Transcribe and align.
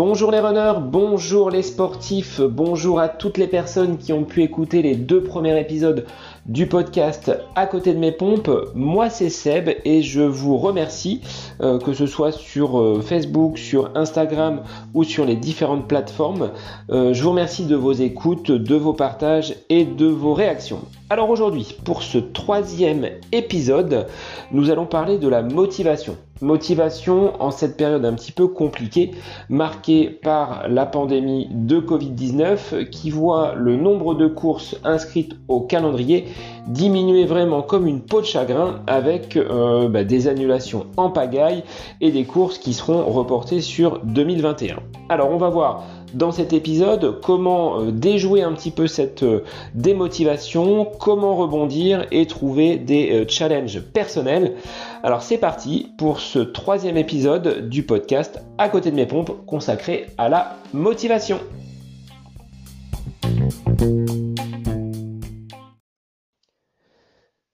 Bonjour 0.00 0.30
les 0.30 0.40
runners, 0.40 0.80
bonjour 0.80 1.50
les 1.50 1.62
sportifs, 1.62 2.40
bonjour 2.40 3.00
à 3.00 3.08
toutes 3.08 3.36
les 3.36 3.46
personnes 3.46 3.98
qui 3.98 4.12
ont 4.14 4.24
pu 4.24 4.42
écouter 4.42 4.80
les 4.80 4.94
deux 4.94 5.22
premiers 5.22 5.60
épisodes 5.60 6.06
du 6.46 6.66
podcast 6.66 7.30
À 7.54 7.66
côté 7.66 7.92
de 7.92 7.98
mes 7.98 8.12
pompes. 8.12 8.50
Moi 8.74 9.10
c'est 9.10 9.28
Seb 9.28 9.68
et 9.84 10.00
je 10.00 10.22
vous 10.22 10.56
remercie 10.56 11.20
euh, 11.60 11.78
que 11.78 11.92
ce 11.92 12.06
soit 12.06 12.32
sur 12.32 12.80
euh, 12.80 13.02
Facebook, 13.02 13.58
sur 13.58 13.90
Instagram 13.94 14.62
ou 14.94 15.04
sur 15.04 15.26
les 15.26 15.36
différentes 15.36 15.86
plateformes. 15.86 16.50
Euh, 16.90 17.12
je 17.12 17.22
vous 17.22 17.30
remercie 17.30 17.66
de 17.66 17.76
vos 17.76 17.92
écoutes, 17.92 18.50
de 18.50 18.74
vos 18.76 18.94
partages 18.94 19.54
et 19.68 19.84
de 19.84 20.06
vos 20.06 20.34
réactions. 20.34 20.80
Alors 21.12 21.28
aujourd'hui, 21.28 21.76
pour 21.84 22.04
ce 22.04 22.18
troisième 22.18 23.08
épisode, 23.32 24.06
nous 24.52 24.70
allons 24.70 24.86
parler 24.86 25.18
de 25.18 25.26
la 25.26 25.42
motivation. 25.42 26.16
Motivation 26.40 27.32
en 27.42 27.50
cette 27.50 27.76
période 27.76 28.04
un 28.04 28.14
petit 28.14 28.30
peu 28.30 28.46
compliquée, 28.46 29.10
marquée 29.48 30.08
par 30.08 30.68
la 30.68 30.86
pandémie 30.86 31.48
de 31.50 31.80
Covid-19, 31.80 32.88
qui 32.90 33.10
voit 33.10 33.54
le 33.56 33.74
nombre 33.74 34.14
de 34.14 34.28
courses 34.28 34.76
inscrites 34.84 35.34
au 35.48 35.60
calendrier 35.60 36.28
diminuer 36.68 37.24
vraiment 37.24 37.62
comme 37.62 37.88
une 37.88 38.02
peau 38.02 38.20
de 38.20 38.26
chagrin 38.26 38.80
avec 38.86 39.36
euh, 39.36 39.88
bah, 39.88 40.04
des 40.04 40.28
annulations 40.28 40.86
en 40.96 41.10
pagaille 41.10 41.64
et 42.00 42.12
des 42.12 42.24
courses 42.24 42.58
qui 42.58 42.72
seront 42.72 43.04
reportées 43.04 43.60
sur 43.60 43.98
2021. 44.04 44.76
Alors 45.08 45.30
on 45.30 45.38
va 45.38 45.48
voir 45.48 45.82
dans 46.14 46.32
cet 46.32 46.52
épisode 46.52 47.20
comment 47.20 47.80
euh, 47.80 47.90
déjouer 47.90 48.42
un 48.42 48.52
petit 48.52 48.70
peu 48.70 48.86
cette 48.86 49.22
euh, 49.22 49.44
démotivation, 49.74 50.84
comment 50.98 51.36
rebondir 51.36 52.06
et 52.10 52.26
trouver 52.26 52.76
des 52.76 53.10
euh, 53.10 53.24
challenges 53.28 53.80
personnels. 53.80 54.54
Alors 55.02 55.22
c'est 55.22 55.38
parti 55.38 55.92
pour 55.98 56.20
ce 56.20 56.38
troisième 56.38 56.96
épisode 56.96 57.68
du 57.68 57.82
podcast 57.82 58.40
à 58.58 58.68
côté 58.68 58.90
de 58.90 58.96
mes 58.96 59.06
pompes 59.06 59.44
consacré 59.46 60.06
à 60.18 60.28
la 60.28 60.56
motivation. 60.72 61.38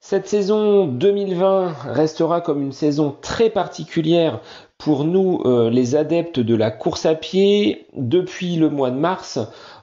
Cette 0.08 0.28
saison 0.28 0.86
2020 0.86 1.74
restera 1.82 2.40
comme 2.40 2.62
une 2.62 2.70
saison 2.70 3.16
très 3.22 3.50
particulière 3.50 4.40
pour 4.78 5.02
nous, 5.02 5.42
euh, 5.46 5.68
les 5.68 5.96
adeptes 5.96 6.38
de 6.38 6.54
la 6.54 6.70
course 6.70 7.06
à 7.06 7.16
pied. 7.16 7.88
Depuis 7.92 8.54
le 8.54 8.70
mois 8.70 8.92
de 8.92 8.98
mars, 8.98 9.40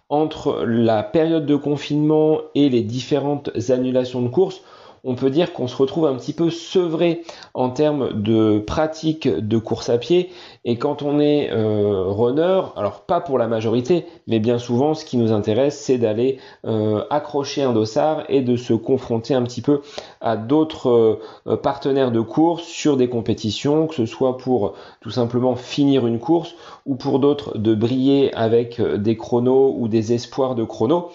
entre 0.08 0.64
la 0.64 1.04
période 1.04 1.46
de 1.46 1.58
confinement 1.58 2.38
et 2.56 2.70
les 2.70 2.84
différentes 2.84 3.50
annulations 3.70 4.22
de 4.22 4.30
courses, 4.30 4.62
on 5.04 5.16
peut 5.16 5.30
dire 5.30 5.52
qu'on 5.52 5.68
se 5.68 5.76
retrouve 5.76 6.06
un 6.06 6.16
petit 6.16 6.34
peu 6.34 6.50
sevré 6.50 7.24
en 7.54 7.70
termes 7.70 8.22
de 8.22 8.60
pratique 8.60 9.28
de 9.28 9.58
course 9.58 9.90
à 9.90 9.98
pied. 9.98 10.30
Et 10.64 10.78
quand 10.78 11.02
on 11.02 11.20
est 11.20 11.52
euh, 11.52 12.06
runner, 12.08 12.62
alors 12.78 13.02
pas 13.02 13.20
pour 13.20 13.38
la 13.38 13.48
majorité, 13.48 14.06
mais 14.28 14.40
bien 14.40 14.58
souvent, 14.58 14.94
ce 14.94 15.04
qui 15.04 15.18
nous 15.18 15.34
intéresse, 15.34 15.78
c'est 15.78 15.98
d'aller 15.98 16.40
euh, 16.66 17.04
accrocher 17.10 17.64
un 17.64 17.74
dossard 17.74 18.24
et 18.30 18.42
de 18.42 18.56
se 18.56 18.74
confronter 18.74 19.34
un 19.34 19.44
petit 19.44 19.62
peu 19.62 19.82
à 20.22 20.38
d'autres 20.38 21.20
euh, 21.48 21.58
partenaires 21.58 22.12
de 22.12 22.22
course 22.22 22.64
sur 22.64 22.96
des 22.96 23.10
compétitions, 23.10 23.88
que 23.88 23.96
ce 23.96 24.06
soit 24.06 24.38
pour 24.38 24.76
tout 25.02 25.12
simplement 25.12 25.56
finir 25.56 26.08
une 26.08 26.20
course 26.20 26.56
ou 26.86 26.96
pour 26.96 27.20
d'autres 27.20 27.58
de 27.58 27.76
briller 27.76 28.34
avec 28.36 28.82
des 28.82 29.18
chronos 29.18 29.76
ou 29.78 29.90
des 29.90 30.14
espoirs 30.14 30.56
de 30.56 30.64
chronos. 30.64 31.10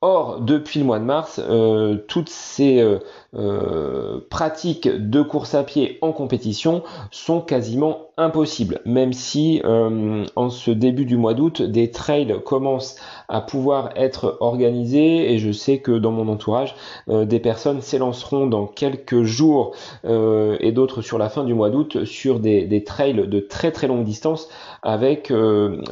Or, 0.00 0.40
depuis 0.40 0.78
le 0.78 0.86
mois 0.86 1.00
de 1.00 1.04
mars, 1.04 1.40
euh, 1.42 1.96
toutes 2.06 2.28
ces 2.28 2.80
euh, 2.80 3.00
euh, 3.34 4.20
pratiques 4.30 4.88
de 4.88 5.22
course 5.22 5.54
à 5.54 5.64
pied 5.64 5.98
en 6.02 6.12
compétition 6.12 6.84
sont 7.10 7.40
quasiment 7.40 8.07
impossibles, 8.18 8.80
même 8.84 9.12
si 9.12 9.62
en 9.64 10.50
ce 10.50 10.70
début 10.70 11.04
du 11.04 11.16
mois 11.16 11.34
d'août, 11.34 11.62
des 11.62 11.90
trails 11.90 12.34
commencent 12.44 12.96
à 13.28 13.40
pouvoir 13.40 13.90
être 13.96 14.36
organisés 14.40 15.32
et 15.32 15.38
je 15.38 15.52
sais 15.52 15.78
que 15.78 15.92
dans 15.92 16.10
mon 16.10 16.28
entourage, 16.28 16.74
des 17.08 17.40
personnes 17.40 17.80
s'élanceront 17.80 18.46
dans 18.46 18.66
quelques 18.66 19.22
jours 19.22 19.74
et 20.04 20.72
d'autres 20.72 21.02
sur 21.02 21.18
la 21.18 21.28
fin 21.28 21.44
du 21.44 21.54
mois 21.54 21.70
d'août 21.70 22.04
sur 22.04 22.40
des, 22.40 22.64
des, 22.66 22.84
trails 22.84 23.28
de 23.28 23.40
très 23.40 23.70
très 23.72 23.86
longue 23.86 24.04
distance 24.04 24.48
avec 24.82 25.32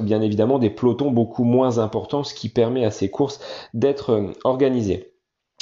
bien 0.03 0.21
évidemment 0.21 0.59
des 0.59 0.71
pelotons 0.71 1.11
beaucoup 1.11 1.45
moins 1.45 1.79
importants, 1.79 2.25
ce 2.25 2.35
qui 2.35 2.49
permet 2.49 2.85
à 2.85 2.91
ces 2.91 3.11
courses 3.11 3.41
d'être 3.75 4.11
euh, 4.11 4.33
organisé. 4.45 5.16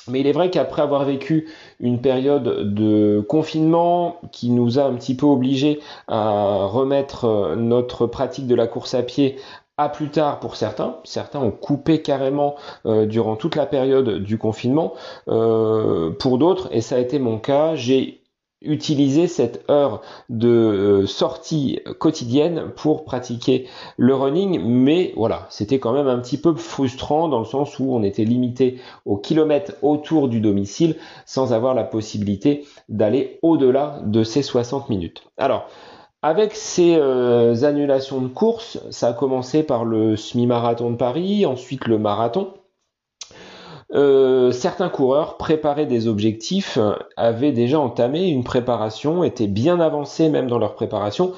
Mais 0.08 0.20
il 0.20 0.26
est 0.26 0.32
vrai 0.32 0.50
qu'après 0.50 0.82
avoir 0.82 1.04
vécu 1.04 1.48
une 1.80 2.00
période 2.00 2.74
de 2.74 3.24
confinement 3.28 4.20
qui 4.32 4.50
nous 4.50 4.78
a 4.78 4.84
un 4.84 4.94
petit 4.94 5.16
peu 5.16 5.26
obligés 5.26 5.80
à 6.08 6.66
remettre 6.66 7.24
euh, 7.24 7.56
notre 7.56 8.06
pratique 8.06 8.46
de 8.46 8.54
la 8.54 8.66
course 8.66 8.94
à 8.94 9.02
pied 9.02 9.36
à 9.76 9.88
plus 9.88 10.08
tard 10.08 10.40
pour 10.40 10.56
certains. 10.56 10.96
Certains 11.04 11.40
ont 11.40 11.50
coupé 11.50 12.00
carrément 12.00 12.54
euh, 12.86 13.06
durant 13.06 13.36
toute 13.36 13.56
la 13.56 13.66
période 13.66 14.22
du 14.22 14.38
confinement. 14.38 14.94
pour 15.26 16.38
d'autres, 16.38 16.68
et 16.70 16.80
ça 16.80 16.96
a 16.96 16.98
été 16.98 17.18
mon 17.18 17.38
cas, 17.38 17.74
j'ai 17.74 18.23
utiliser 18.64 19.26
cette 19.26 19.64
heure 19.70 20.02
de 20.28 20.48
euh, 20.48 21.06
sortie 21.06 21.80
quotidienne 21.98 22.70
pour 22.76 23.04
pratiquer 23.04 23.66
le 23.96 24.14
running. 24.14 24.60
Mais 24.64 25.12
voilà 25.16 25.46
c'était 25.50 25.78
quand 25.78 25.92
même 25.92 26.08
un 26.08 26.18
petit 26.18 26.38
peu 26.38 26.54
frustrant 26.54 27.28
dans 27.28 27.38
le 27.38 27.44
sens 27.44 27.78
où 27.78 27.94
on 27.94 28.02
était 28.02 28.24
limité 28.24 28.80
aux 29.04 29.16
kilomètres 29.16 29.72
autour 29.82 30.28
du 30.28 30.40
domicile 30.40 30.96
sans 31.26 31.52
avoir 31.52 31.74
la 31.74 31.84
possibilité 31.84 32.66
d'aller 32.88 33.38
au-delà 33.42 34.00
de 34.04 34.22
ces 34.22 34.42
60 34.42 34.88
minutes. 34.88 35.24
Alors 35.36 35.66
avec 36.22 36.54
ces 36.54 36.96
euh, 36.96 37.64
annulations 37.64 38.22
de 38.22 38.28
course, 38.28 38.78
ça 38.90 39.08
a 39.08 39.12
commencé 39.12 39.62
par 39.62 39.84
le 39.84 40.16
semi-marathon 40.16 40.90
de 40.90 40.96
Paris, 40.96 41.44
ensuite 41.44 41.86
le 41.86 41.98
marathon, 41.98 42.54
euh, 43.94 44.50
certains 44.50 44.88
coureurs 44.88 45.36
préparaient 45.36 45.86
des 45.86 46.08
objectifs, 46.08 46.78
avaient 47.16 47.52
déjà 47.52 47.78
entamé 47.78 48.28
une 48.28 48.44
préparation, 48.44 49.22
étaient 49.24 49.46
bien 49.46 49.80
avancés 49.80 50.28
même 50.28 50.48
dans 50.48 50.58
leur 50.58 50.74
préparation. 50.74 51.32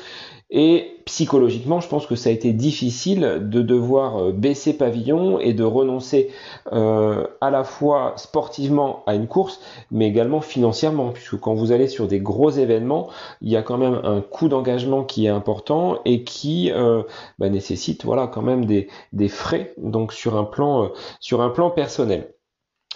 Et 0.49 1.03
psychologiquement, 1.06 1.81
je 1.81 1.89
pense 1.89 2.06
que 2.06 2.15
ça 2.15 2.28
a 2.28 2.33
été 2.33 2.53
difficile 2.53 3.41
de 3.43 3.62
devoir 3.62 4.16
euh, 4.16 4.33
baisser 4.33 4.78
pavillon 4.78 5.41
et 5.41 5.53
de 5.55 5.65
renoncer 5.65 6.31
euh, 6.72 7.27
à 7.41 7.50
la 7.50 7.65
fois 7.65 8.12
sportivement 8.16 9.03
à 9.06 9.16
une 9.16 9.27
course, 9.27 9.61
mais 9.91 10.06
également 10.06 10.41
financièrement, 10.41 11.11
puisque 11.11 11.37
quand 11.41 11.55
vous 11.55 11.72
allez 11.72 11.89
sur 11.89 12.06
des 12.06 12.21
gros 12.21 12.50
événements, 12.50 13.09
il 13.41 13.50
y 13.50 13.56
a 13.56 13.62
quand 13.62 13.77
même 13.77 14.00
un 14.05 14.21
coût 14.21 14.49
d'engagement 14.49 15.03
qui 15.03 15.27
est 15.27 15.31
important 15.31 15.99
et 16.05 16.22
qui 16.22 16.71
bah, 17.39 17.49
nécessite 17.49 18.05
voilà 18.05 18.28
quand 18.28 18.43
même 18.43 18.66
des, 18.66 18.89
des, 19.12 19.28
frais, 19.28 19.75
donc 19.78 20.12
sur 20.12 20.37
un 20.37 20.45
plan 20.45 20.91
sur 21.19 21.41
un 21.41 21.50
plan 21.50 21.71
personnel. 21.71 22.33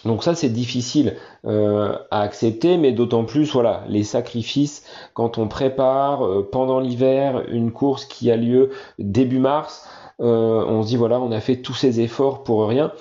Donc 0.05 0.23
ça 0.25 0.35
c'est 0.35 0.49
difficile 0.49 1.17
euh, 1.45 1.97
à 2.11 2.23
accepter, 2.23 2.77
mais 2.77 2.93
d'autant 2.93 3.25
plus 3.25 3.53
voilà 3.53 3.85
les 3.89 4.05
sacrifices 4.05 4.85
quand 5.15 5.39
on 5.39 5.49
prépare 5.49 6.25
euh, 6.25 6.49
pendant 6.51 6.81
l'hiver 6.81 7.43
une 7.49 7.73
course 7.73 8.05
qui 8.05 8.31
a 8.31 8.37
lieu 8.37 8.71
début 8.99 9.39
mars. 9.39 9.89
Euh, 10.21 10.65
on 10.67 10.83
se 10.83 10.89
dit 10.89 10.97
voilà 10.97 11.19
on 11.21 11.33
a 11.33 11.41
fait 11.41 11.57
tous 11.57 11.75
ces 11.75 12.01
efforts 12.01 12.45
pour 12.45 12.69
rien 12.69 12.93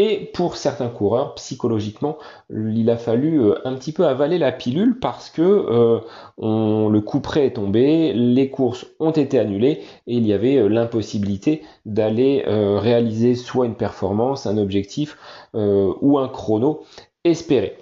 et 0.00 0.30
pour 0.32 0.56
certains 0.56 0.90
coureurs, 0.90 1.34
psychologiquement, 1.34 2.18
il 2.50 2.88
a 2.88 2.96
fallu 2.96 3.40
euh, 3.40 3.58
un 3.64 3.74
petit 3.74 3.90
peu 3.90 4.06
avaler 4.06 4.38
la 4.38 4.52
pilule 4.52 5.00
parce 5.00 5.28
que 5.28 5.42
euh, 5.42 5.98
le 6.38 7.00
coup 7.00 7.18
près 7.18 7.46
est 7.46 7.54
tombé, 7.54 8.12
les 8.12 8.48
courses 8.48 8.86
ont 9.00 9.10
été 9.10 9.40
annulées 9.40 9.82
et 10.06 10.14
il 10.14 10.24
y 10.24 10.32
avait 10.32 10.54
euh, 10.54 10.68
l'impossibilité 10.68 11.64
d'aller 11.84 12.44
réaliser 12.46 13.34
soit 13.34 13.66
une 13.66 13.74
performance, 13.74 14.46
un 14.46 14.56
objectif 14.56 15.16
ou 15.54 16.18
un 16.18 16.28
chrono 16.28 16.82
espéré. 17.24 17.78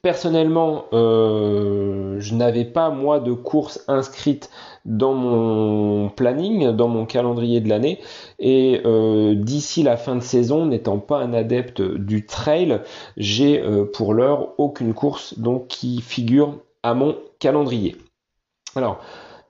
Personnellement, 0.00 0.84
je 0.92 2.34
n'avais 2.34 2.64
pas 2.64 2.90
moi 2.90 3.20
de 3.20 3.32
course 3.32 3.84
inscrite 3.88 4.48
dans 4.86 5.14
mon 5.14 6.08
planning, 6.08 6.70
dans 6.70 6.88
mon 6.88 7.04
calendrier 7.04 7.60
de 7.60 7.68
l'année. 7.68 8.00
Et 8.38 8.80
euh, 8.84 9.34
d'ici 9.34 9.82
la 9.82 9.96
fin 9.96 10.14
de 10.16 10.20
saison, 10.20 10.66
n'étant 10.66 10.98
pas 10.98 11.18
un 11.18 11.34
adepte 11.34 11.82
du 11.82 12.24
trail, 12.24 12.80
j'ai 13.16 13.60
euh, 13.60 13.84
pour 13.84 14.14
l'heure 14.14 14.54
aucune 14.58 14.94
course 14.94 15.38
donc 15.38 15.68
qui 15.68 16.00
figure 16.00 16.58
à 16.82 16.94
mon 16.94 17.16
calendrier. 17.38 17.96
Alors, 18.76 19.00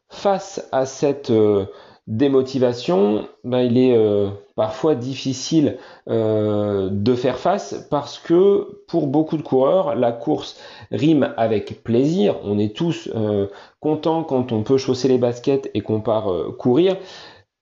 face 0.08 0.66
à 0.72 0.86
cette 0.86 1.30
euh, 1.30 1.66
démotivation, 2.06 3.29
ben, 3.44 3.61
il 3.61 3.79
est 3.79 3.97
euh, 3.97 4.29
parfois 4.55 4.94
difficile 4.94 5.79
euh, 6.08 6.88
de 6.91 7.14
faire 7.14 7.38
face 7.38 7.87
parce 7.91 8.19
que 8.19 8.82
pour 8.87 9.08
beaucoup 9.08 9.37
de 9.37 9.43
coureurs, 9.43 9.94
la 9.94 10.12
course 10.12 10.56
rime 10.91 11.35
avec 11.37 11.82
plaisir. 11.82 12.37
On 12.44 12.58
est 12.58 12.76
tous 12.76 13.08
euh, 13.14 13.49
contents 13.81 14.23
quand 14.23 14.53
on 14.53 14.62
peut 14.62 14.79
chausser 14.79 15.08
les 15.08 15.19
baskets 15.19 15.70
et 15.75 15.81
qu'on 15.81 16.00
part 16.00 16.31
courir. 16.58 16.97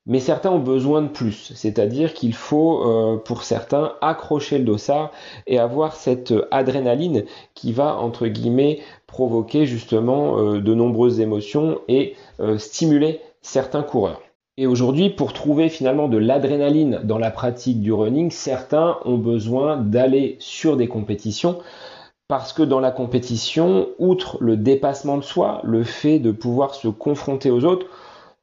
Mais 0.06 0.20
certains 0.20 0.50
ont 0.50 0.58
besoin 0.58 1.00
de 1.00 1.08
plus, 1.08 1.52
c'est-à-dire 1.54 2.12
qu'il 2.12 2.34
faut, 2.34 2.84
euh, 2.84 3.16
pour 3.16 3.42
certains, 3.42 3.94
accrocher 4.02 4.58
le 4.58 4.64
dossard 4.64 5.10
et 5.46 5.58
avoir 5.58 5.96
cette 5.96 6.34
adrénaline 6.50 7.24
qui 7.54 7.72
va, 7.72 7.96
entre 7.96 8.26
guillemets, 8.26 8.80
provoquer 9.06 9.64
justement 9.64 10.38
euh, 10.38 10.60
de 10.60 10.74
nombreuses 10.74 11.20
émotions 11.20 11.80
et 11.88 12.16
euh, 12.40 12.58
stimuler 12.58 13.20
certains 13.40 13.82
coureurs. 13.82 14.20
Et 14.56 14.66
aujourd'hui, 14.66 15.10
pour 15.10 15.32
trouver 15.32 15.68
finalement 15.68 16.08
de 16.08 16.16
l'adrénaline 16.16 17.00
dans 17.04 17.18
la 17.18 17.30
pratique 17.30 17.80
du 17.80 17.92
running, 17.92 18.30
certains 18.30 18.98
ont 19.04 19.18
besoin 19.18 19.76
d'aller 19.76 20.36
sur 20.38 20.76
des 20.76 20.88
compétitions 20.88 21.58
parce 22.28 22.52
que 22.52 22.62
dans 22.62 22.80
la 22.80 22.90
compétition, 22.90 23.88
outre 23.98 24.38
le 24.40 24.56
dépassement 24.56 25.18
de 25.18 25.24
soi, 25.24 25.60
le 25.64 25.84
fait 25.84 26.18
de 26.18 26.30
pouvoir 26.30 26.74
se 26.74 26.88
confronter 26.88 27.50
aux 27.50 27.64
autres, 27.64 27.86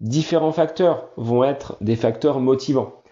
Différents 0.02 0.52
facteurs 0.52 1.10
vont 1.16 1.44
être 1.44 1.78
des 1.80 1.96
facteurs 1.96 2.40
motivants. 2.40 3.04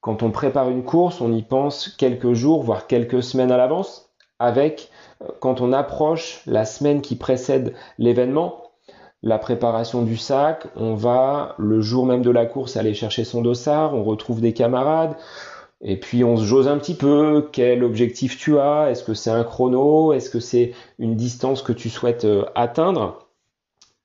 Quand 0.00 0.22
on 0.22 0.30
prépare 0.30 0.70
une 0.70 0.84
course, 0.84 1.20
on 1.20 1.32
y 1.32 1.42
pense 1.42 1.88
quelques 1.88 2.34
jours, 2.34 2.62
voire 2.62 2.86
quelques 2.86 3.20
semaines 3.20 3.50
à 3.50 3.56
l'avance, 3.56 4.12
avec 4.38 4.88
euh, 5.22 5.26
quand 5.40 5.60
on 5.60 5.72
approche 5.72 6.42
la 6.46 6.64
semaine 6.64 7.02
qui 7.02 7.16
précède 7.16 7.74
l'événement, 7.98 8.65
la 9.26 9.38
préparation 9.38 10.02
du 10.02 10.16
sac, 10.16 10.68
on 10.76 10.94
va 10.94 11.56
le 11.58 11.80
jour 11.80 12.06
même 12.06 12.22
de 12.22 12.30
la 12.30 12.46
course 12.46 12.76
aller 12.76 12.94
chercher 12.94 13.24
son 13.24 13.42
dossard, 13.42 13.92
on 13.92 14.04
retrouve 14.04 14.40
des 14.40 14.52
camarades, 14.52 15.16
et 15.80 15.98
puis 15.98 16.22
on 16.22 16.36
se 16.36 16.44
jose 16.44 16.68
un 16.68 16.78
petit 16.78 16.94
peu, 16.94 17.48
quel 17.50 17.82
objectif 17.82 18.38
tu 18.38 18.56
as, 18.60 18.88
est-ce 18.88 19.02
que 19.02 19.14
c'est 19.14 19.30
un 19.30 19.42
chrono, 19.42 20.12
est-ce 20.12 20.30
que 20.30 20.38
c'est 20.38 20.74
une 21.00 21.16
distance 21.16 21.62
que 21.62 21.72
tu 21.72 21.90
souhaites 21.90 22.24
euh, 22.24 22.44
atteindre. 22.54 23.26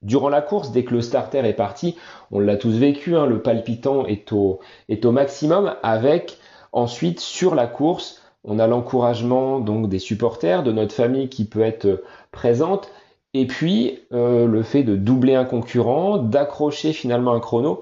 Durant 0.02 0.30
la 0.30 0.42
course, 0.42 0.72
dès 0.72 0.84
que 0.84 0.96
le 0.96 1.02
starter 1.02 1.38
est 1.46 1.54
parti, 1.54 1.96
on 2.32 2.40
l'a 2.40 2.58
tous 2.58 2.76
vécu, 2.80 3.16
hein, 3.16 3.28
le 3.28 3.44
palpitant 3.44 4.08
est 4.08 4.32
au, 4.32 4.60
au 4.90 5.12
maximum 5.12 5.76
avec 5.84 6.40
ensuite 6.72 7.20
sur 7.20 7.54
la 7.54 7.68
course, 7.68 8.24
on 8.44 8.58
a 8.58 8.66
l'encouragement 8.66 9.60
donc 9.60 9.88
des 9.88 10.00
supporters, 10.00 10.64
de 10.64 10.72
notre 10.72 10.96
famille 10.96 11.30
qui 11.30 11.46
peut 11.46 11.62
être 11.62 12.02
présente, 12.32 12.90
et 13.34 13.48
puis 13.48 14.00
euh, 14.12 14.46
le 14.46 14.64
fait 14.64 14.84
de 14.84 14.96
doubler 14.96 15.36
un 15.36 15.46
concurrent, 15.46 16.18
d'accrocher 16.18 16.94
finalement 16.94 17.34
un 17.34 17.40
chrono, 17.40 17.82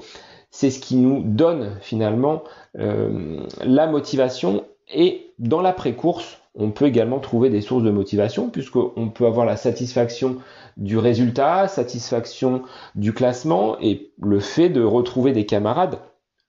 c'est 0.51 0.69
ce 0.69 0.79
qui 0.79 0.95
nous 0.95 1.23
donne 1.23 1.77
finalement 1.81 2.43
euh, 2.77 3.39
la 3.63 3.87
motivation. 3.87 4.63
Et 4.93 5.33
dans 5.39 5.61
l'après-course, 5.61 6.37
on 6.55 6.71
peut 6.71 6.85
également 6.85 7.19
trouver 7.19 7.49
des 7.49 7.61
sources 7.61 7.83
de 7.83 7.91
motivation 7.91 8.49
puisqu'on 8.49 9.09
peut 9.09 9.25
avoir 9.25 9.45
la 9.45 9.55
satisfaction 9.55 10.37
du 10.77 10.97
résultat, 10.97 11.67
satisfaction 11.67 12.63
du 12.95 13.13
classement 13.13 13.77
et 13.79 14.11
le 14.21 14.39
fait 14.39 14.69
de 14.69 14.83
retrouver 14.83 15.31
des 15.31 15.45
camarades. 15.45 15.99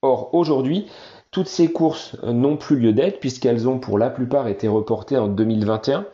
Or, 0.02 0.34
aujourd'hui, 0.34 0.86
toutes 1.30 1.48
ces 1.48 1.70
courses 1.70 2.16
n'ont 2.24 2.56
plus 2.56 2.76
lieu 2.76 2.92
d'être 2.92 3.20
puisqu'elles 3.20 3.68
ont 3.68 3.78
pour 3.78 3.98
la 3.98 4.10
plupart 4.10 4.48
été 4.48 4.66
reportées 4.66 5.18
en 5.18 5.28
2021. 5.28 6.06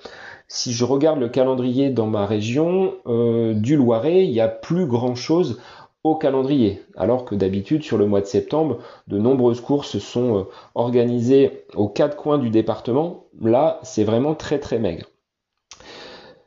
Si 0.49 0.73
je 0.73 0.85
regarde 0.85 1.19
le 1.19 1.29
calendrier 1.29 1.91
dans 1.91 2.07
ma 2.07 2.25
région 2.25 2.95
euh, 3.07 3.55
du 3.55 3.77
Loiret, 3.77 4.25
il 4.25 4.31
n'y 4.31 4.41
a 4.41 4.49
plus 4.49 4.87
grand-chose 4.87 5.61
au 6.05 6.15
calendrier, 6.15 6.85
alors 6.97 7.25
que 7.25 7.35
d'habitude 7.35 7.83
sur 7.83 7.99
le 7.99 8.07
mois 8.07 8.21
de 8.21 8.27
septembre, 8.27 8.79
de 9.09 9.19
nombreuses 9.19 9.61
courses 9.61 9.99
sont 9.99 10.39
euh, 10.39 10.43
organisées 10.77 11.65
aux 11.75 11.89
quatre 11.89 12.17
coins 12.17 12.39
du 12.39 12.49
département. 12.49 13.25
Là, 13.41 13.81
c'est 13.83 14.05
vraiment 14.05 14.37
très 14.37 14.61
très 14.61 14.79
maigre. 14.79 15.07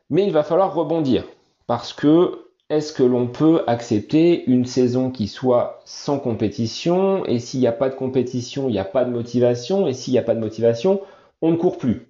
Mais 0.08 0.24
il 0.24 0.32
va 0.32 0.44
falloir 0.44 0.74
rebondir. 0.74 1.24
Parce 1.66 1.92
que 1.92 2.46
est-ce 2.70 2.92
que 2.92 3.02
l'on 3.02 3.26
peut 3.26 3.62
accepter 3.66 4.44
une 4.46 4.64
saison 4.64 5.10
qui 5.10 5.28
soit 5.28 5.80
sans 5.84 6.18
compétition? 6.18 7.24
Et 7.26 7.38
s'il 7.38 7.60
n'y 7.60 7.66
a 7.66 7.72
pas 7.72 7.90
de 7.90 7.94
compétition, 7.94 8.68
il 8.68 8.72
n'y 8.72 8.78
a 8.78 8.84
pas 8.84 9.04
de 9.04 9.10
motivation. 9.10 9.86
Et 9.86 9.92
s'il 9.92 10.12
n'y 10.12 10.18
a 10.18 10.22
pas 10.22 10.34
de 10.34 10.40
motivation, 10.40 11.00
on 11.42 11.50
ne 11.50 11.56
court 11.56 11.78
plus. 11.78 12.09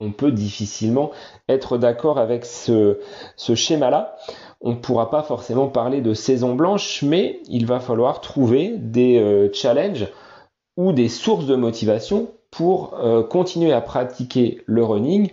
On 0.00 0.12
peut 0.12 0.32
difficilement 0.32 1.10
être 1.48 1.76
d'accord 1.76 2.18
avec 2.18 2.46
ce, 2.46 2.98
schéma-là. 3.36 4.16
On 4.62 4.70
ne 4.70 4.76
pourra 4.76 5.10
pas 5.10 5.22
forcément 5.22 5.68
parler 5.68 6.00
de 6.00 6.14
saison 6.14 6.54
blanche, 6.54 7.02
mais 7.02 7.40
il 7.48 7.66
va 7.66 7.80
falloir 7.80 8.20
trouver 8.20 8.74
des 8.76 9.18
euh, 9.18 9.50
challenges 9.52 10.08
ou 10.76 10.92
des 10.92 11.08
sources 11.08 11.46
de 11.46 11.56
motivation 11.56 12.28
pour 12.50 12.94
euh, 12.94 13.22
continuer 13.22 13.72
à 13.72 13.80
pratiquer 13.80 14.62
le 14.66 14.84
running 14.84 15.30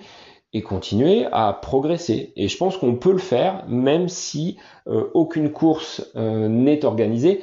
et 0.53 0.61
continuer 0.61 1.25
à 1.31 1.53
progresser. 1.53 2.33
Et 2.35 2.47
je 2.47 2.57
pense 2.57 2.77
qu'on 2.77 2.95
peut 2.95 3.11
le 3.11 3.17
faire 3.17 3.65
même 3.67 4.09
si 4.09 4.57
euh, 4.87 5.09
aucune 5.13 5.51
course 5.51 6.11
n'est 6.15 6.85
organisée. 6.85 7.41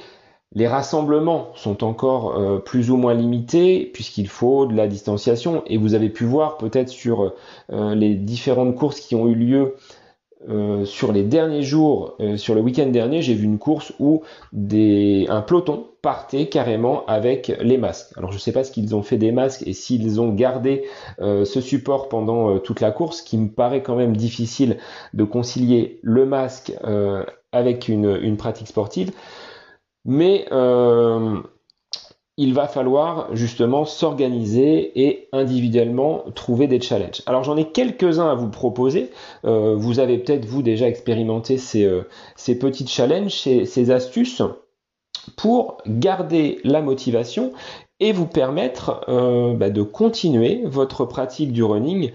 Les 0.54 0.68
rassemblements 0.68 1.48
sont 1.54 1.82
encore 1.84 2.38
euh, 2.38 2.58
plus 2.58 2.90
ou 2.90 2.96
moins 2.96 3.14
limités 3.14 3.90
puisqu'il 3.92 4.28
faut 4.28 4.66
de 4.66 4.74
la 4.74 4.86
distanciation 4.86 5.62
et 5.66 5.78
vous 5.78 5.94
avez 5.94 6.10
pu 6.10 6.24
voir 6.24 6.58
peut-être 6.58 6.88
sur 6.88 7.32
les 7.70 8.14
différentes 8.14 8.74
courses 8.76 9.00
qui 9.00 9.14
ont 9.14 9.26
eu 9.28 9.34
lieu 9.34 9.74
sur 10.84 11.12
les 11.12 11.22
derniers 11.22 11.62
jours, 11.62 12.18
sur 12.36 12.54
le 12.54 12.60
week-end 12.60 12.88
dernier, 12.88 13.22
j'ai 13.22 13.32
vu 13.32 13.46
une 13.46 13.58
course 13.58 13.94
où 13.98 14.22
un 14.52 15.40
peloton 15.40 15.86
partait 16.04 16.50
carrément 16.50 17.06
avec 17.06 17.50
les 17.62 17.78
masques. 17.78 18.12
Alors 18.18 18.30
je 18.30 18.36
ne 18.36 18.40
sais 18.40 18.52
pas 18.52 18.62
ce 18.62 18.70
qu'ils 18.70 18.94
ont 18.94 19.02
fait 19.02 19.16
des 19.16 19.32
masques 19.32 19.66
et 19.66 19.72
s'ils 19.72 20.20
ont 20.20 20.34
gardé 20.34 20.84
euh, 21.22 21.46
ce 21.46 21.62
support 21.62 22.10
pendant 22.10 22.50
euh, 22.50 22.58
toute 22.58 22.82
la 22.82 22.90
course, 22.90 23.22
qui 23.22 23.38
me 23.38 23.48
paraît 23.48 23.82
quand 23.82 23.96
même 23.96 24.14
difficile 24.14 24.76
de 25.14 25.24
concilier 25.24 26.00
le 26.02 26.26
masque 26.26 26.74
euh, 26.84 27.24
avec 27.52 27.88
une, 27.88 28.36
pratique 28.36 28.68
sportive. 28.68 29.12
Mais 30.04 30.46
il 32.36 32.52
va 32.52 32.66
falloir 32.66 33.34
justement 33.34 33.84
s'organiser 33.84 35.06
et 35.06 35.28
individuellement 35.32 36.24
trouver 36.34 36.66
des 36.66 36.80
challenges. 36.80 37.22
Alors 37.26 37.44
j'en 37.44 37.56
ai 37.56 37.70
quelques-uns 37.70 38.28
à 38.28 38.34
vous 38.34 38.50
proposer. 38.50 39.10
vous 39.44 39.98
avez 40.00 40.18
peut-être 40.18 40.44
vous 40.44 40.62
déjà 40.62 40.88
expérimenté 40.88 41.58
ces, 41.58 41.88
ces 42.36 42.58
petites 42.58 42.90
challenges, 42.90 43.40
ces, 43.40 43.64
ces 43.64 43.90
astuces 43.90 44.42
pour 45.36 45.78
garder 45.86 46.60
la 46.64 46.82
motivation 46.82 47.52
et 48.00 48.12
vous 48.12 48.26
permettre 48.26 49.04
euh, 49.08 49.54
bah, 49.54 49.70
de 49.70 49.82
continuer 49.82 50.62
votre 50.64 51.04
pratique 51.04 51.52
du 51.52 51.62
running 51.62 52.12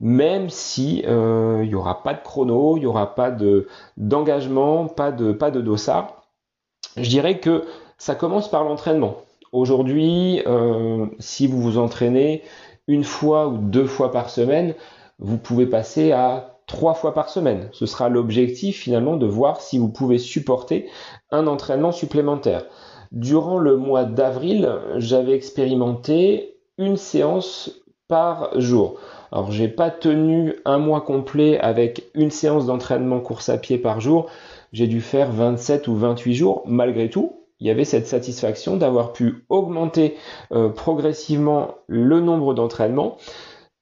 même 0.00 0.48
si 0.48 1.02
euh, 1.08 1.60
il 1.64 1.70
n'y 1.70 1.74
aura 1.74 2.04
pas 2.04 2.14
de 2.14 2.22
chrono, 2.22 2.76
il 2.76 2.80
n'y 2.80 2.86
aura 2.86 3.16
pas 3.16 3.32
de 3.32 3.66
d'engagement, 3.96 4.86
pas 4.86 5.10
de 5.10 5.32
pas 5.32 5.50
de 5.50 5.60
dossard. 5.60 6.17
Je 7.00 7.08
dirais 7.08 7.38
que 7.38 7.64
ça 7.96 8.14
commence 8.14 8.50
par 8.50 8.64
l'entraînement. 8.64 9.16
Aujourd'hui, 9.52 10.42
euh, 10.46 11.06
si 11.18 11.46
vous 11.46 11.60
vous 11.60 11.78
entraînez 11.78 12.42
une 12.86 13.04
fois 13.04 13.48
ou 13.48 13.58
deux 13.58 13.86
fois 13.86 14.10
par 14.12 14.30
semaine, 14.30 14.74
vous 15.18 15.38
pouvez 15.38 15.66
passer 15.66 16.12
à 16.12 16.58
trois 16.66 16.94
fois 16.94 17.14
par 17.14 17.28
semaine. 17.28 17.68
Ce 17.72 17.86
sera 17.86 18.08
l'objectif 18.08 18.78
finalement 18.78 19.16
de 19.16 19.26
voir 19.26 19.60
si 19.60 19.78
vous 19.78 19.88
pouvez 19.88 20.18
supporter 20.18 20.88
un 21.30 21.46
entraînement 21.46 21.92
supplémentaire. 21.92 22.64
Durant 23.10 23.58
le 23.58 23.76
mois 23.76 24.04
d'avril, 24.04 24.70
j'avais 24.96 25.32
expérimenté 25.32 26.56
une 26.76 26.96
séance 26.96 27.70
par 28.06 28.58
jour. 28.60 28.98
Alors 29.32 29.50
j'ai 29.50 29.68
pas 29.68 29.90
tenu 29.90 30.56
un 30.64 30.78
mois 30.78 31.02
complet 31.02 31.58
avec 31.58 32.04
une 32.14 32.30
séance 32.30 32.66
d'entraînement 32.66 33.20
course 33.20 33.48
à 33.48 33.58
pied 33.58 33.78
par 33.78 34.00
jour. 34.00 34.30
J'ai 34.72 34.86
dû 34.86 35.00
faire 35.00 35.32
27 35.32 35.88
ou 35.88 35.94
28 35.96 36.34
jours. 36.34 36.62
Malgré 36.66 37.08
tout, 37.10 37.38
il 37.60 37.66
y 37.66 37.70
avait 37.70 37.84
cette 37.84 38.06
satisfaction 38.06 38.76
d'avoir 38.76 39.12
pu 39.12 39.44
augmenter 39.48 40.16
euh, 40.52 40.68
progressivement 40.68 41.74
le 41.88 42.20
nombre 42.20 42.54
d'entraînements 42.54 43.16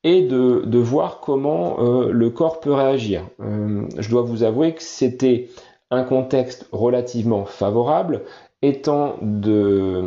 et 0.03 0.23
de, 0.23 0.79
voir 0.79 1.21
comment 1.21 1.81
euh, 1.81 2.11
le 2.11 2.31
corps 2.31 2.61
peut 2.61 2.73
réagir. 2.73 3.27
Euh, 3.41 3.87
je 3.99 4.09
dois 4.09 4.23
vous 4.23 4.45
avouer 4.45 4.75
que 4.75 4.83
c'était 4.83 5.49
un 5.91 6.05
contexte 6.05 6.69
relativement 6.73 7.45
favorable, 7.45 8.23
étant 8.63 9.17
de 9.21 10.03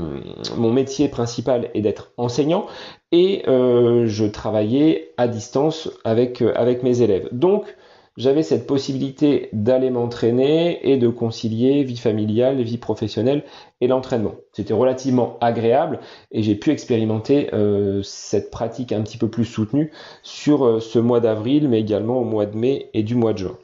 mon 0.57 0.71
métier 0.71 1.07
principal 1.07 1.69
est 1.73 1.81
d'être 1.81 2.11
enseignant 2.17 2.65
et 3.11 3.43
je 3.45 4.25
travaillais 4.25 5.13
à 5.17 5.27
distance 5.27 5.89
avec, 6.03 6.41
avec 6.41 6.83
mes 6.83 7.01
élèves. 7.01 7.29
Donc 7.31 7.77
j'avais 8.19 8.43
cette 8.43 8.67
possibilité 8.67 9.47
d'aller 9.53 9.89
m'entraîner 9.89 10.91
et 10.91 10.97
de 10.97 11.07
concilier 11.07 11.83
vie 11.83 11.97
familiale, 11.97 12.61
vie 12.61 12.77
professionnelle 12.77 13.45
et 13.79 13.87
l'entraînement. 13.87 14.35
C'était 14.51 14.73
relativement 14.73 15.37
agréable 15.39 16.01
et 16.31 16.43
j'ai 16.43 16.55
pu 16.55 16.71
expérimenter 16.71 17.49
euh, 17.53 18.03
cette 18.03 18.51
pratique 18.51 18.91
un 18.91 19.01
petit 19.03 19.17
peu 19.17 19.29
plus 19.29 19.45
soutenue 19.45 19.93
sur 20.21 20.65
euh, 20.65 20.79
ce 20.81 20.99
mois 20.99 21.21
d'avril, 21.21 21.69
mais 21.69 21.79
également 21.79 22.19
au 22.19 22.25
mois 22.25 22.45
de 22.45 22.57
mai 22.57 22.89
et 22.93 23.03
du 23.03 23.15
mois 23.15 23.31
de 23.31 23.37
juin. 23.37 23.57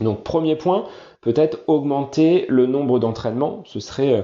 Donc 0.00 0.22
premier 0.22 0.54
point, 0.54 0.84
peut-être 1.22 1.60
augmenter 1.66 2.44
le 2.50 2.66
nombre 2.66 2.98
d'entraînements, 2.98 3.62
ce 3.64 3.80
serait 3.80 4.12
euh, 4.12 4.22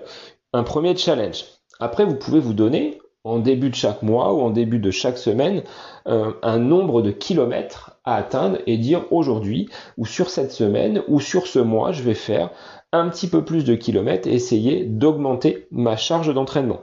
un 0.52 0.62
premier 0.62 0.94
challenge. 0.94 1.46
Après, 1.80 2.04
vous 2.04 2.16
pouvez 2.16 2.38
vous 2.38 2.54
donner 2.54 2.98
en 3.24 3.38
début 3.38 3.70
de 3.70 3.74
chaque 3.74 4.02
mois 4.02 4.34
ou 4.34 4.40
en 4.42 4.50
début 4.50 4.78
de 4.78 4.90
chaque 4.90 5.18
semaine 5.18 5.62
euh, 6.06 6.32
un 6.42 6.58
nombre 6.58 7.00
de 7.00 7.10
kilomètres 7.10 7.98
à 8.04 8.16
atteindre 8.16 8.58
et 8.66 8.76
dire 8.76 9.06
aujourd'hui 9.10 9.68
ou 9.96 10.04
sur 10.04 10.28
cette 10.28 10.52
semaine 10.52 11.02
ou 11.08 11.20
sur 11.20 11.46
ce 11.46 11.58
mois 11.58 11.92
je 11.92 12.02
vais 12.02 12.14
faire 12.14 12.50
un 12.92 13.08
petit 13.08 13.28
peu 13.28 13.44
plus 13.44 13.64
de 13.64 13.74
kilomètres 13.74 14.28
et 14.28 14.34
essayer 14.34 14.84
d'augmenter 14.84 15.66
ma 15.70 15.96
charge 15.96 16.32
d'entraînement 16.32 16.80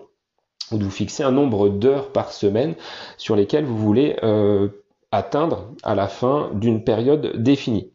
ou 0.72 0.78
de 0.78 0.84
vous 0.84 0.92
fixer 0.92 1.24
un 1.24 1.32
nombre 1.32 1.70
d'heures 1.70 2.12
par 2.12 2.32
semaine 2.32 2.76
sur 3.18 3.36
lesquelles 3.36 3.66
vous 3.66 3.78
voulez 3.78 4.18
euh, 4.24 4.70
atteindre 5.12 5.68
à 5.84 5.94
la 5.94 6.08
fin 6.08 6.50
d'une 6.54 6.84
période 6.84 7.34
définie. 7.36 7.92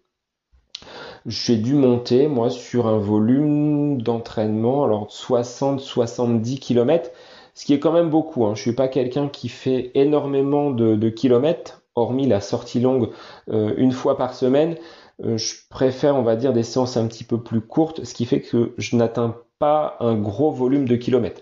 J'ai 1.25 1.57
dû 1.57 1.75
monter 1.75 2.29
moi 2.29 2.51
sur 2.51 2.87
un 2.87 2.99
volume 2.99 4.01
d'entraînement 4.01 4.85
alors 4.85 5.09
60-70 5.09 6.61
km 6.61 7.11
ce 7.57 7.65
qui 7.65 7.73
est 7.73 7.81
quand 7.81 7.93
même 7.93 8.11
beaucoup. 8.11 8.45
Hein. 8.45 8.55
Je 8.55 8.61
suis 8.61 8.75
pas 8.75 8.87
quelqu'un 8.87 9.29
qui 9.29 9.49
fait 9.49 9.91
énormément 9.95 10.71
de, 10.71 11.09
kilomètres, 11.09 11.83
hormis 11.97 12.27
la 12.29 12.41
sortie 12.43 12.81
longue 12.81 13.09
euh, 13.51 13.73
une 13.79 13.93
fois 13.93 14.19
par 14.19 14.35
semaine. 14.35 14.77
Euh, 15.25 15.39
je 15.39 15.55
préfère, 15.71 16.17
on 16.17 16.23
va 16.23 16.37
dire, 16.37 16.53
des 16.53 16.63
séances 16.63 16.99
un 16.99 17.07
petit 17.09 17.25
peu 17.25 17.43
plus 17.43 17.63
courtes, 17.63 18.05
ce 18.05 18.13
qui 18.13 18.27
fait 18.27 18.43
que 18.43 18.75
je 18.77 18.95
n'atteins 18.95 19.37
pas 19.59 19.97
un 20.01 20.17
gros 20.17 20.53
volume 20.53 20.87
de 20.87 20.97
kilomètres. 20.97 21.41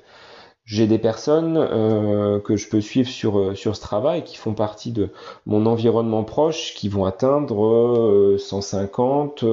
J'ai 0.64 0.86
des 0.86 0.98
personnes 0.98 1.56
euh, 1.58 2.38
que 2.38 2.56
je 2.56 2.68
peux 2.68 2.80
suivre 2.80 3.08
sur, 3.08 3.56
sur 3.56 3.74
Strava 3.74 4.16
et 4.16 4.22
qui 4.22 4.36
font 4.36 4.54
partie 4.54 4.92
de 4.92 5.10
mon 5.46 5.66
environnement 5.66 6.22
proche, 6.22 6.74
qui 6.74 6.88
vont 6.88 7.04
atteindre 7.04 8.36
150, 8.38 9.44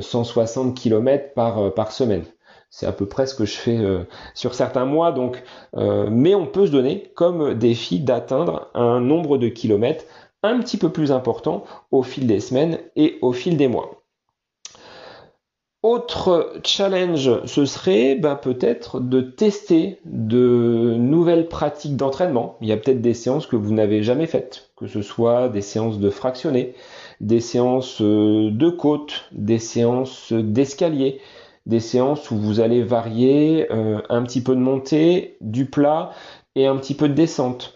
160 0.00 0.76
km 0.76 1.34
par, 1.34 1.74
par 1.74 1.90
semaine. 1.90 2.24
C'est 2.72 2.86
à 2.86 2.92
peu 2.92 3.04
près 3.04 3.26
ce 3.26 3.34
que 3.34 3.44
je 3.44 3.52
fais 3.52 3.76
euh, 3.76 4.04
sur 4.34 4.54
certains 4.54 4.86
mois. 4.86 5.12
Donc, 5.12 5.42
euh, 5.76 6.08
mais 6.10 6.34
on 6.34 6.46
peut 6.46 6.66
se 6.66 6.72
donner 6.72 7.12
comme 7.14 7.52
défi 7.52 8.00
d'atteindre 8.00 8.70
un 8.72 8.98
nombre 8.98 9.36
de 9.36 9.48
kilomètres 9.48 10.06
un 10.42 10.58
petit 10.58 10.78
peu 10.78 10.88
plus 10.88 11.12
important 11.12 11.64
au 11.90 12.02
fil 12.02 12.26
des 12.26 12.40
semaines 12.40 12.78
et 12.96 13.18
au 13.20 13.32
fil 13.32 13.58
des 13.58 13.68
mois. 13.68 14.02
Autre 15.82 16.54
challenge, 16.64 17.44
ce 17.44 17.66
serait 17.66 18.14
ben, 18.14 18.36
peut-être 18.36 19.00
de 19.00 19.20
tester 19.20 19.98
de 20.06 20.94
nouvelles 20.96 21.48
pratiques 21.48 21.96
d'entraînement. 21.96 22.56
Il 22.62 22.68
y 22.68 22.72
a 22.72 22.76
peut-être 22.78 23.02
des 23.02 23.14
séances 23.14 23.46
que 23.46 23.56
vous 23.56 23.74
n'avez 23.74 24.02
jamais 24.02 24.26
faites, 24.26 24.70
que 24.76 24.86
ce 24.86 25.02
soit 25.02 25.48
des 25.50 25.60
séances 25.60 25.98
de 25.98 26.08
fractionnés, 26.08 26.74
des 27.20 27.40
séances 27.40 28.00
euh, 28.00 28.50
de 28.50 28.70
côte, 28.70 29.24
des 29.32 29.58
séances 29.58 30.32
d'escalier, 30.32 31.20
des 31.66 31.80
séances 31.80 32.30
où 32.30 32.36
vous 32.36 32.60
allez 32.60 32.82
varier 32.82 33.70
euh, 33.70 34.00
un 34.08 34.22
petit 34.22 34.42
peu 34.42 34.54
de 34.54 34.60
montée, 34.60 35.36
du 35.40 35.66
plat 35.66 36.10
et 36.54 36.66
un 36.66 36.76
petit 36.76 36.94
peu 36.94 37.08
de 37.08 37.14
descente. 37.14 37.74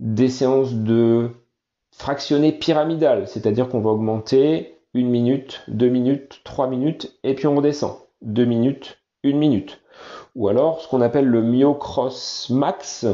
Des 0.00 0.28
séances 0.28 0.74
de 0.74 1.30
fractionné 1.96 2.52
pyramidal, 2.52 3.28
c'est-à-dire 3.28 3.68
qu'on 3.68 3.80
va 3.80 3.90
augmenter 3.90 4.78
une 4.94 5.08
minute, 5.08 5.62
deux 5.68 5.88
minutes, 5.88 6.40
trois 6.44 6.68
minutes, 6.68 7.18
et 7.22 7.34
puis 7.34 7.46
on 7.46 7.56
redescend. 7.56 7.96
Deux 8.22 8.44
minutes, 8.44 8.98
une 9.22 9.38
minute. 9.38 9.80
Ou 10.34 10.48
alors 10.48 10.80
ce 10.80 10.88
qu'on 10.88 11.00
appelle 11.00 11.26
le 11.26 11.42
myocross 11.42 12.50
max, 12.50 13.06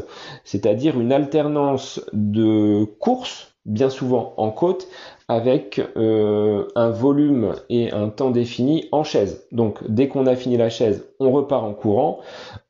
c'est-à-dire 0.44 0.98
une 0.98 1.12
alternance 1.12 2.00
de 2.12 2.84
course, 2.98 3.54
bien 3.66 3.90
souvent 3.90 4.34
en 4.38 4.50
côte, 4.50 4.88
avec 5.30 5.80
euh, 5.96 6.66
un 6.74 6.90
volume 6.90 7.54
et 7.68 7.92
un 7.92 8.08
temps 8.08 8.32
défini 8.32 8.88
en 8.90 9.04
chaise. 9.04 9.46
Donc 9.52 9.78
dès 9.88 10.08
qu'on 10.08 10.26
a 10.26 10.34
fini 10.34 10.56
la 10.56 10.70
chaise, 10.70 11.06
on 11.20 11.30
repart 11.30 11.62
en 11.62 11.72
courant 11.72 12.18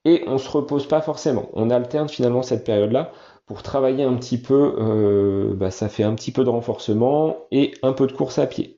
et 0.04 0.24
on 0.26 0.36
se 0.36 0.50
repose 0.50 0.86
pas 0.86 1.00
forcément. 1.00 1.48
On 1.54 1.70
alterne 1.70 2.10
finalement 2.10 2.42
cette 2.42 2.64
période-là 2.64 3.12
pour 3.46 3.62
travailler 3.62 4.04
un 4.04 4.12
petit 4.12 4.36
peu, 4.36 4.74
euh, 4.78 5.54
bah, 5.54 5.70
ça 5.70 5.88
fait 5.88 6.02
un 6.02 6.14
petit 6.14 6.32
peu 6.32 6.44
de 6.44 6.50
renforcement 6.50 7.38
et 7.50 7.72
un 7.82 7.94
peu 7.94 8.06
de 8.06 8.12
course 8.12 8.38
à 8.38 8.46
pied. 8.46 8.76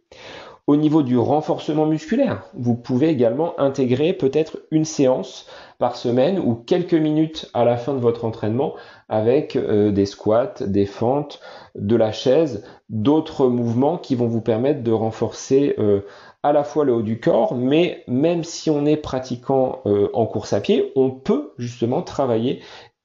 Au 0.69 0.77
niveau 0.77 1.03
du 1.03 1.19
renforcement 1.19 1.87
musculaire, 1.87 2.45
vous 2.55 2.77
pouvez 2.77 3.09
également 3.09 3.59
intégrer 3.59 4.13
peut-être 4.13 4.59
une 4.71 4.85
séance 4.85 5.47
par 5.79 5.97
semaine 5.97 6.39
ou 6.39 6.55
quelques 6.55 6.95
minutes 6.95 7.51
à 7.55 7.65
la 7.65 7.77
fin 7.77 7.95
de 7.95 7.99
votre 7.99 8.25
entraînement 8.25 8.75
avec 9.09 9.57
euh, 9.57 9.91
des 9.91 10.07
squats, 10.07 10.55
des 10.61 10.87
fentes, 10.87 11.41
de 11.75 11.97
la 11.97 12.13
chaise, 12.13 12.65
d'autres 12.89 13.49
mouvements 13.49 13.99
qui 13.99 14.15
vont 14.15 14.27
vous 14.27 14.41
permettre 14.41 14.83
de 14.83 14.93
renforcer 14.93 15.75
euh, 15.79 16.01
à 16.43 16.53
la 16.53 16.65
fois 16.65 16.85
le 16.85 16.95
haut 16.95 17.03
du 17.03 17.21
corps, 17.21 17.55
mais 17.55 18.05
même 18.07 18.45
si 18.45 18.71
on 18.71 18.87
est 18.87 18.97
pratiquant 18.97 19.81
euh, 19.87 20.09
en 20.13 20.27
course 20.27 20.53
à 20.53 20.61
pied, 20.61 20.93
on 20.97 21.11
peut 21.11 21.53
justement 21.59 22.03
travailler 22.03 22.61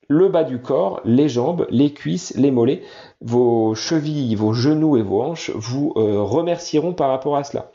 le 0.09 0.29
bas 0.29 0.45
du 0.45 0.62
corps, 0.62 1.01
les 1.03 1.27
jambes, 1.27 1.67
les 1.69 1.91
cuisses, 1.91 2.33
les 2.38 2.51
mollets, 2.51 2.81
vos 3.19 3.75
chevilles, 3.75 4.36
vos 4.36 4.53
genoux 4.53 4.95
et 4.95 5.01
vos 5.01 5.21
hanches 5.21 5.51
vous 5.53 5.91
remercieront 5.95 6.93
par 6.93 7.09
rapport 7.09 7.36
à 7.36 7.43
cela. 7.43 7.71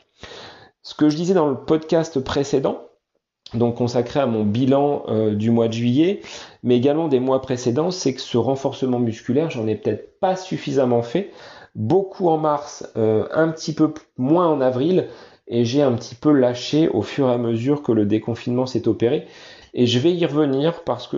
Ce 0.81 0.95
que 0.95 1.09
je 1.09 1.15
disais 1.15 1.33
dans 1.33 1.47
le 1.47 1.55
podcast 1.55 2.19
précédent, 2.19 2.81
donc 3.53 3.75
consacré 3.75 4.19
à 4.19 4.25
mon 4.25 4.43
bilan 4.43 5.03
euh, 5.07 5.35
du 5.35 5.51
mois 5.51 5.67
de 5.67 5.73
juillet, 5.73 6.21
mais 6.63 6.77
également 6.77 7.07
des 7.07 7.19
mois 7.19 7.41
précédents, 7.41 7.91
c'est 7.91 8.13
que 8.13 8.21
ce 8.21 8.37
renforcement 8.37 8.99
musculaire, 8.99 9.49
j'en 9.49 9.67
ai 9.67 9.75
peut-être 9.75 10.19
pas 10.19 10.35
suffisamment 10.35 11.01
fait. 11.01 11.31
Beaucoup 11.75 12.29
en 12.29 12.37
mars, 12.37 12.91
euh, 12.97 13.27
un 13.31 13.49
petit 13.49 13.73
peu 13.73 13.93
moins 14.17 14.47
en 14.47 14.61
avril, 14.61 15.07
et 15.47 15.65
j'ai 15.65 15.81
un 15.81 15.93
petit 15.93 16.15
peu 16.15 16.31
lâché 16.31 16.87
au 16.89 17.01
fur 17.01 17.29
et 17.29 17.33
à 17.33 17.37
mesure 17.37 17.83
que 17.83 17.91
le 17.91 18.05
déconfinement 18.05 18.65
s'est 18.65 18.87
opéré. 18.87 19.25
Et 19.73 19.87
je 19.87 19.99
vais 19.99 20.13
y 20.13 20.25
revenir 20.25 20.83
parce 20.83 21.07
que 21.07 21.17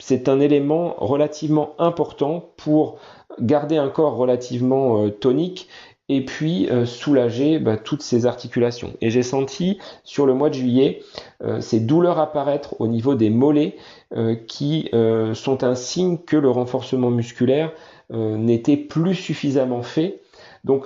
c'est 0.00 0.28
un 0.28 0.40
élément 0.40 0.96
relativement 0.98 1.74
important 1.78 2.52
pour 2.56 2.98
garder 3.40 3.76
un 3.76 3.88
corps 3.88 4.16
relativement 4.16 5.04
euh, 5.04 5.10
tonique 5.10 5.68
et 6.08 6.24
puis 6.24 6.68
euh, 6.70 6.84
soulager 6.84 7.58
bah, 7.58 7.76
toutes 7.76 8.02
ces 8.02 8.26
articulations. 8.26 8.92
Et 9.00 9.10
j'ai 9.10 9.22
senti 9.22 9.78
sur 10.02 10.26
le 10.26 10.34
mois 10.34 10.50
de 10.50 10.54
juillet 10.54 11.02
euh, 11.42 11.60
ces 11.60 11.80
douleurs 11.80 12.18
apparaître 12.18 12.80
au 12.80 12.86
niveau 12.86 13.14
des 13.14 13.30
mollets 13.30 13.76
euh, 14.14 14.34
qui 14.34 14.90
sont 15.34 15.64
un 15.64 15.74
signe 15.74 16.18
que 16.18 16.36
le 16.36 16.50
renforcement 16.50 17.10
musculaire 17.10 17.72
n'était 18.10 18.76
plus 18.76 19.14
suffisamment 19.14 19.82
fait. 19.82 20.20
Donc 20.62 20.84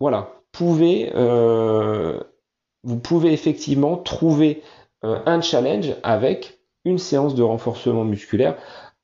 voilà, 0.00 0.34
pouvez, 0.52 1.12
vous 2.82 2.98
pouvez 2.98 3.32
effectivement 3.32 3.96
trouver 3.96 4.62
un 5.02 5.40
challenge 5.40 5.94
avec 6.02 6.58
une 6.84 6.98
séance 6.98 7.34
de 7.34 7.42
renforcement 7.42 8.04
musculaire. 8.04 8.56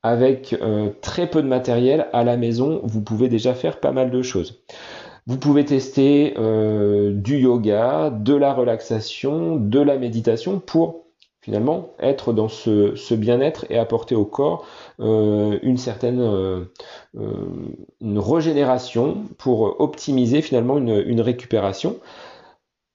Avec 0.03 0.55
très 1.01 1.27
peu 1.27 1.41
de 1.41 1.47
matériel 1.47 2.07
à 2.13 2.23
la 2.23 2.37
maison, 2.37 2.81
vous 2.83 3.01
pouvez 3.01 3.29
déjà 3.29 3.53
faire 3.53 3.79
pas 3.79 3.91
mal 3.91 4.11
de 4.11 4.21
choses. 4.21 4.61
Vous 5.27 5.37
pouvez 5.37 5.65
tester 5.65 6.35
euh, 6.37 7.11
du 7.11 7.39
yoga, 7.39 8.09
de 8.09 8.33
la 8.33 8.53
relaxation, 8.53 9.57
de 9.57 9.79
la 9.81 9.97
méditation 9.97 10.59
pour 10.61 11.03
finalement 11.41 11.89
être 11.99 12.31
dans 12.31 12.47
ce, 12.47 13.13
bien-être 13.13 13.65
et 13.69 13.77
apporter 13.77 14.15
au 14.15 14.23
corps 14.23 14.65
euh, 15.01 15.59
une 15.63 15.75
certaine 15.77 16.21
euh, 16.21 16.65
régénération 18.01 19.25
pour 19.37 19.81
optimiser 19.81 20.41
finalement 20.41 20.77
une, 20.77 21.03
une 21.05 21.21
récupération. 21.21 21.97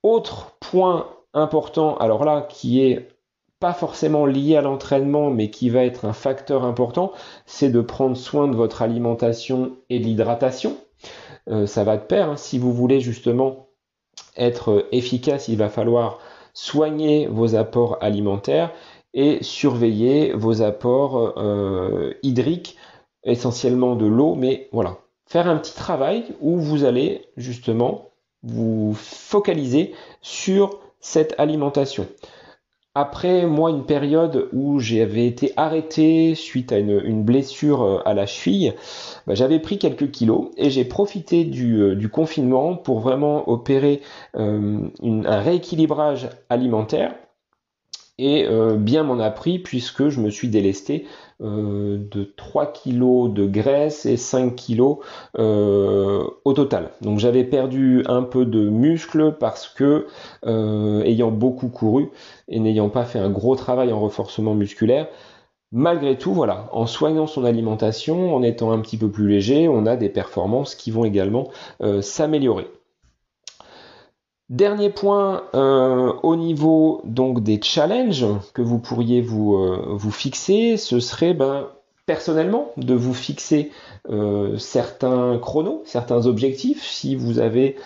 Autre 0.02 0.56
point 0.58 1.08
important, 1.34 1.96
alors 1.96 2.24
là 2.24 2.46
qui 2.48 2.80
est 2.80 3.08
pas 3.60 3.74
forcément 3.74 4.24
lié 4.24 4.56
à 4.56 4.62
l'entraînement, 4.62 5.30
mais 5.30 5.50
qui 5.50 5.68
va 5.68 5.84
être 5.84 6.06
un 6.06 6.14
facteur 6.14 6.64
important, 6.64 7.12
c'est 7.44 7.70
de 7.70 7.82
prendre 7.82 8.16
soin 8.16 8.48
de 8.48 8.56
votre 8.56 8.80
alimentation 8.80 9.76
et 9.90 9.98
de 9.98 10.04
l'hydratation. 10.04 10.78
Euh, 11.48 11.66
ça 11.66 11.84
va 11.84 11.96
de 11.96 12.02
pair. 12.02 12.30
Hein. 12.30 12.36
Si 12.36 12.58
vous 12.58 12.72
voulez 12.72 13.00
justement 13.00 13.68
être 14.36 14.70
euh, 14.70 14.88
efficace, 14.92 15.48
il 15.48 15.56
va 15.56 15.68
falloir 15.68 16.18
soigner 16.54 17.26
vos 17.26 17.54
apports 17.54 17.98
alimentaires 18.00 18.72
et 19.14 19.42
surveiller 19.42 20.32
vos 20.32 20.62
apports 20.62 21.34
euh, 21.36 22.14
hydriques, 22.22 22.76
essentiellement 23.24 23.96
de 23.96 24.06
l'eau, 24.06 24.34
mais 24.34 24.68
voilà. 24.72 24.98
Faire 25.26 25.48
un 25.48 25.56
petit 25.56 25.74
travail 25.74 26.24
où 26.40 26.58
vous 26.58 26.84
allez 26.84 27.26
justement 27.36 28.10
vous 28.42 28.94
focaliser 28.94 29.94
sur 30.20 30.80
cette 31.00 31.34
alimentation. 31.38 32.06
Après, 32.94 33.46
moi, 33.46 33.70
une 33.70 33.86
période 33.86 34.50
où 34.52 34.78
j'avais 34.78 35.26
été 35.26 35.54
arrêté 35.56 36.34
suite 36.34 36.72
à 36.72 36.78
une, 36.78 37.22
blessure 37.22 37.82
euh, 37.82 38.02
à 38.04 38.12
la 38.12 38.26
cheville, 38.26 38.74
bah, 39.26 39.34
j'avais 39.34 39.60
pris 39.60 39.78
quelques 39.78 40.10
kilos 40.10 40.50
et 40.58 40.68
j'ai 40.68 40.84
profité 40.84 41.44
du, 41.44 41.80
euh, 41.80 42.08
confinement 42.08 42.76
pour 42.76 43.00
vraiment 43.00 43.48
opérer 43.48 44.02
euh, 44.36 44.90
un 45.02 45.40
rééquilibrage 45.40 46.28
alimentaire. 46.50 47.14
Et 48.18 48.46
bien 48.76 49.02
m'en 49.02 49.18
a 49.18 49.30
pris 49.30 49.58
puisque 49.58 50.08
je 50.08 50.20
me 50.20 50.30
suis 50.30 50.48
délesté 50.48 51.06
euh, 51.42 51.98
de 52.10 52.24
3 52.36 52.66
kg 52.66 53.32
de 53.32 53.46
graisse 53.46 54.06
et 54.06 54.16
5 54.16 54.54
kg 54.54 54.98
euh, 55.38 56.24
au 56.44 56.52
total. 56.52 56.90
Donc 57.00 57.18
j'avais 57.18 57.44
perdu 57.44 58.04
un 58.06 58.22
peu 58.22 58.44
de 58.44 58.68
muscle 58.68 59.36
parce 59.40 59.68
que 59.68 60.06
euh, 60.46 61.02
ayant 61.02 61.30
beaucoup 61.30 61.68
couru 61.68 62.10
et 62.48 62.60
n'ayant 62.60 62.90
pas 62.90 63.04
fait 63.04 63.18
un 63.18 63.30
gros 63.30 63.56
travail 63.56 63.92
en 63.92 64.00
renforcement 64.00 64.54
musculaire, 64.54 65.08
Malgré 65.74 66.18
tout, 66.18 66.34
voilà, 66.34 66.68
en 66.72 66.84
soignant 66.84 67.26
son 67.26 67.46
alimentation, 67.46 68.36
en 68.36 68.42
étant 68.42 68.72
un 68.72 68.80
petit 68.80 68.98
peu 68.98 69.10
plus 69.10 69.26
léger, 69.26 69.68
on 69.68 69.86
a 69.86 69.96
des 69.96 70.10
performances 70.10 70.74
qui 70.74 70.90
vont 70.90 71.06
également 71.06 71.48
s'améliorer. 72.02 72.66
Dernier 74.52 74.90
point 74.90 75.44
euh, 75.54 76.12
au 76.22 76.36
niveau 76.36 77.00
donc 77.04 77.42
des 77.42 77.58
challenges 77.62 78.26
que 78.52 78.60
vous 78.60 78.78
pourriez 78.78 79.22
vous, 79.22 79.56
euh, 79.56 79.98
fixer, 80.10 80.76
ce 80.76 81.00
serait 81.00 81.32
ben, 81.32 81.68
personnellement 82.04 82.70
de 82.76 82.94
vous 82.94 83.14
fixer 83.14 83.70
certains 84.58 85.38
chronos, 85.38 85.80
certains 85.86 86.26
objectifs. 86.26 86.84
Si 86.84 87.14
vous 87.14 87.38
avez 87.38 87.76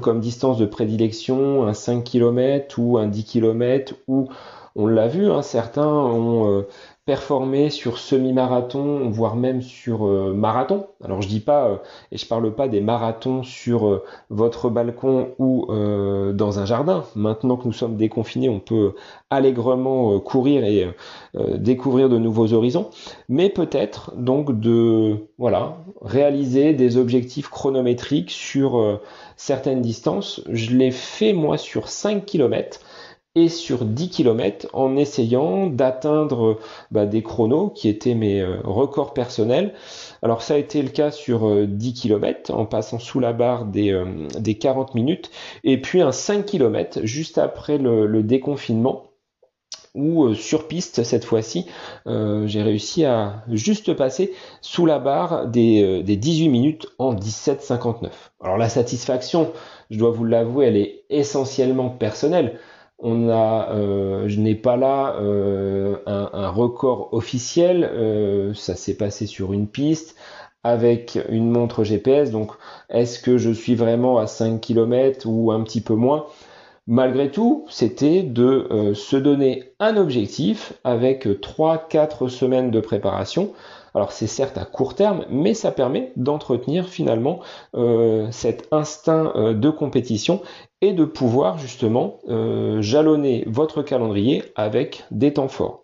comme 0.00 0.20
distance 0.20 0.56
de 0.56 0.66
prédilection 0.66 1.66
un 1.66 1.74
5 1.74 2.04
km 2.04 2.78
ou 2.78 2.96
un 2.96 3.06
10 3.08 3.24
km 3.24 3.94
ou 4.06 4.28
on 4.76 4.86
l'a 4.86 5.08
vu, 5.08 5.30
hein, 5.30 5.42
certains 5.42 5.86
ont 5.86 6.64
performer 7.06 7.68
sur 7.68 7.98
semi-marathon, 7.98 9.10
voire 9.10 9.36
même 9.36 9.60
sur 9.60 10.06
euh, 10.06 10.32
marathon. 10.32 10.86
Alors 11.02 11.20
je 11.20 11.28
dis 11.28 11.40
pas, 11.40 11.66
euh, 11.66 11.76
et 12.12 12.16
je 12.16 12.26
parle 12.26 12.54
pas 12.54 12.66
des 12.66 12.80
marathons 12.80 13.42
sur 13.42 13.86
euh, 13.86 14.02
votre 14.30 14.70
balcon 14.70 15.32
ou 15.38 15.66
dans 16.34 16.58
un 16.58 16.64
jardin. 16.64 17.04
Maintenant 17.14 17.56
que 17.56 17.66
nous 17.66 17.72
sommes 17.72 17.96
déconfinés, 17.96 18.48
on 18.48 18.60
peut 18.60 18.94
allègrement 19.30 20.18
courir 20.20 20.64
et 20.64 20.88
découvrir 21.56 22.08
de 22.08 22.18
nouveaux 22.18 22.52
horizons. 22.52 22.90
Mais 23.28 23.50
peut-être 23.50 24.12
donc 24.16 24.58
de 24.58 25.16
voilà 25.38 25.78
réaliser 26.02 26.72
des 26.72 26.96
objectifs 26.96 27.48
chronométriques 27.48 28.30
sur 28.30 29.00
certaines 29.36 29.82
distances. 29.82 30.42
Je 30.50 30.74
l'ai 30.76 30.90
fait 30.90 31.32
moi 31.32 31.56
sur 31.58 31.88
5 31.88 32.24
km 32.24 32.80
et 33.36 33.48
sur 33.48 33.84
10 33.84 34.10
km 34.10 34.68
en 34.72 34.96
essayant 34.96 35.66
d'atteindre 35.66 36.58
bah, 36.90 37.06
des 37.06 37.22
chronos 37.22 37.70
qui 37.70 37.88
étaient 37.88 38.14
mes 38.14 38.40
euh, 38.40 38.58
records 38.62 39.12
personnels. 39.12 39.74
Alors 40.22 40.42
ça 40.42 40.54
a 40.54 40.56
été 40.56 40.82
le 40.82 40.88
cas 40.88 41.10
sur 41.10 41.66
10 41.66 41.88
euh, 41.88 41.92
km 41.92 42.54
en 42.54 42.64
passant 42.64 42.98
sous 42.98 43.18
la 43.18 43.32
barre 43.32 43.64
des, 43.64 43.90
euh, 43.92 44.28
des 44.38 44.54
40 44.56 44.94
minutes 44.94 45.30
et 45.64 45.80
puis 45.80 46.00
un 46.00 46.12
5 46.12 46.46
km 46.46 47.00
juste 47.02 47.38
après 47.38 47.78
le, 47.78 48.22
déconfinement 48.22 49.10
où 49.94 50.32
sur 50.34 50.66
piste 50.66 51.02
cette 51.02 51.24
fois-ci 51.24 51.66
j'ai 52.06 52.62
réussi 52.62 53.04
à 53.04 53.44
juste 53.50 53.92
passer 53.94 54.32
sous 54.60 54.86
la 54.86 54.98
barre 54.98 55.46
des 55.46 56.02
18 56.02 56.48
minutes 56.48 56.86
en 56.98 57.14
17,59. 57.14 58.10
Alors 58.40 58.56
la 58.56 58.68
satisfaction, 58.68 59.52
je 59.90 59.98
dois 59.98 60.10
vous 60.10 60.24
l'avouer, 60.24 60.66
elle 60.66 60.76
est 60.76 61.04
essentiellement 61.10 61.90
personnelle 61.90 62.58
on 63.04 63.28
a, 63.28 63.68
euh, 63.70 64.28
je 64.28 64.40
n'ai 64.40 64.54
pas 64.54 64.76
là 64.76 65.16
euh, 65.20 65.98
un, 66.06 66.48
record 66.48 67.10
officiel. 67.12 67.84
Euh, 67.92 68.54
ça 68.54 68.74
s'est 68.74 68.96
passé 68.96 69.26
sur 69.26 69.52
une 69.52 69.68
piste 69.68 70.16
avec 70.64 71.18
une 71.28 71.50
montre 71.50 71.84
GPS. 71.84 72.30
Donc, 72.30 72.52
est-ce 72.88 73.20
que 73.20 73.36
je 73.36 73.50
suis 73.50 73.74
vraiment 73.74 74.16
à 74.16 74.26
5 74.26 74.58
km 74.58 75.26
ou 75.26 75.52
un 75.52 75.62
petit 75.62 75.82
peu 75.82 75.94
moins? 75.94 76.24
Malgré 76.86 77.30
tout, 77.30 77.66
c'était 77.68 78.22
de 78.22 78.92
se 78.94 79.16
donner 79.16 79.72
un 79.80 79.96
objectif 79.96 80.74
avec 80.84 81.26
3-4 81.26 82.28
semaines 82.28 82.70
de 82.70 82.80
préparation. 82.80 83.52
Alors 83.94 84.12
c'est 84.12 84.26
certes 84.26 84.58
à 84.58 84.64
court 84.64 84.94
terme, 84.94 85.24
mais 85.30 85.54
ça 85.54 85.70
permet 85.70 86.12
d'entretenir 86.16 86.88
finalement 86.88 87.40
cet 88.32 88.66
instinct 88.72 89.52
de 89.52 89.70
compétition 89.70 90.42
et 90.84 90.92
de 90.92 91.04
pouvoir 91.04 91.56
justement 91.58 92.18
euh, 92.28 92.82
jalonner 92.82 93.44
votre 93.46 93.82
calendrier 93.82 94.42
avec 94.54 95.04
des 95.10 95.32
temps 95.32 95.48
forts. 95.48 95.82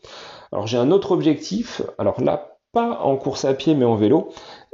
Alors 0.53 0.67
j'ai 0.67 0.77
un 0.77 0.91
autre 0.91 1.13
objectif, 1.13 1.81
alors 1.97 2.21
là 2.21 2.59
pas 2.73 3.01
en 3.03 3.17
course 3.17 3.45
à 3.47 3.55
pied 3.55 3.75
mais 3.75 3.87
en 3.87 3.97
vélo, 3.97 4.29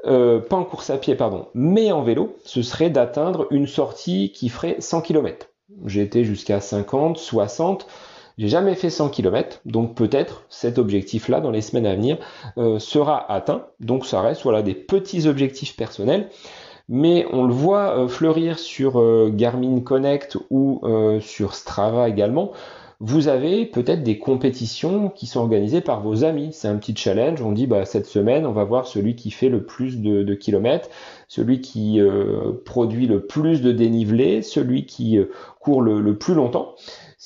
euh, 0.04 0.40
pas 0.40 0.56
en 0.56 0.64
course 0.64 0.90
à 0.90 0.98
pied 0.98 1.14
pardon, 1.14 1.46
mais 1.54 1.92
en 1.92 2.02
vélo, 2.02 2.36
ce 2.44 2.62
serait 2.62 2.90
d'atteindre 2.90 3.46
une 3.50 3.68
sortie 3.68 4.32
qui 4.32 4.48
ferait 4.48 4.76
100 4.80 5.00
km. 5.02 5.46
J'ai 5.84 6.02
été 6.02 6.24
jusqu'à 6.24 6.60
50, 6.60 7.18
60, 7.18 7.86
j'ai 8.38 8.48
jamais 8.48 8.74
fait 8.74 8.90
100 8.90 9.08
km, 9.08 9.60
donc 9.64 9.94
peut-être 9.94 10.44
cet 10.48 10.78
objectif-là 10.78 11.40
dans 11.40 11.50
les 11.50 11.62
semaines 11.62 11.86
à 11.86 11.94
venir 11.94 12.18
euh, 12.58 12.78
sera 12.78 13.30
atteint. 13.32 13.66
Donc 13.80 14.06
ça 14.06 14.20
reste 14.20 14.42
voilà 14.42 14.62
des 14.62 14.74
petits 14.74 15.26
objectifs 15.26 15.76
personnels 15.76 16.28
mais 16.88 17.26
on 17.32 17.44
le 17.44 17.52
voit 17.52 17.98
euh, 17.98 18.08
fleurir 18.08 18.58
sur 18.58 19.00
euh, 19.00 19.30
Garmin 19.32 19.80
Connect 19.80 20.38
ou 20.50 20.80
euh, 20.84 21.20
sur 21.20 21.54
Strava 21.54 22.08
également. 22.08 22.52
Vous 22.98 23.28
avez 23.28 23.66
peut-être 23.66 24.02
des 24.02 24.18
compétitions 24.18 25.10
qui 25.10 25.26
sont 25.26 25.40
organisées 25.40 25.82
par 25.82 26.00
vos 26.00 26.24
amis. 26.24 26.50
C'est 26.52 26.68
un 26.68 26.76
petit 26.76 26.96
challenge. 26.96 27.42
On 27.42 27.52
dit 27.52 27.66
bah 27.66 27.84
cette 27.84 28.06
semaine, 28.06 28.46
on 28.46 28.52
va 28.52 28.64
voir 28.64 28.86
celui 28.86 29.16
qui 29.16 29.30
fait 29.30 29.50
le 29.50 29.64
plus 29.64 30.00
de, 30.00 30.34
kilomètres, 30.34 30.88
celui 31.28 31.60
qui 31.60 32.00
produit 32.64 33.06
le 33.06 33.26
plus 33.26 33.60
de 33.60 33.70
dénivelé, 33.70 34.40
celui 34.40 34.86
qui 34.86 35.18
court 35.60 35.82
le 35.82 36.16
plus 36.16 36.32
longtemps 36.32 36.74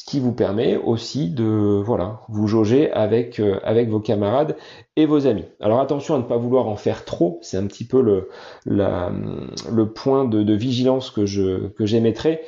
ce 0.01 0.07
qui 0.07 0.19
vous 0.19 0.33
permet 0.33 0.79
aussi 0.79 1.29
de 1.29 1.83
voilà 1.85 2.23
vous 2.31 2.47
jauger 2.47 2.91
avec 2.91 3.39
euh, 3.39 3.61
avec 3.65 3.91
vos 3.91 4.01
camarades 4.01 4.57
et 4.97 5.05
vos 5.05 5.27
amis. 5.27 5.45
Alors 5.61 5.79
attention 5.79 6.15
à 6.15 6.19
ne 6.19 6.23
pas 6.23 6.39
vouloir 6.39 6.69
en 6.69 6.77
faire 6.77 7.05
trop, 7.05 7.39
c'est 7.43 7.59
un 7.59 7.67
petit 7.67 7.85
peu 7.87 8.01
le 8.01 8.31
le 8.65 9.93
point 9.93 10.25
de, 10.25 10.55
vigilance 10.55 11.11
que 11.11 11.27
je 11.27 11.69
que 11.69 11.85
j'émettrai. 11.85 12.41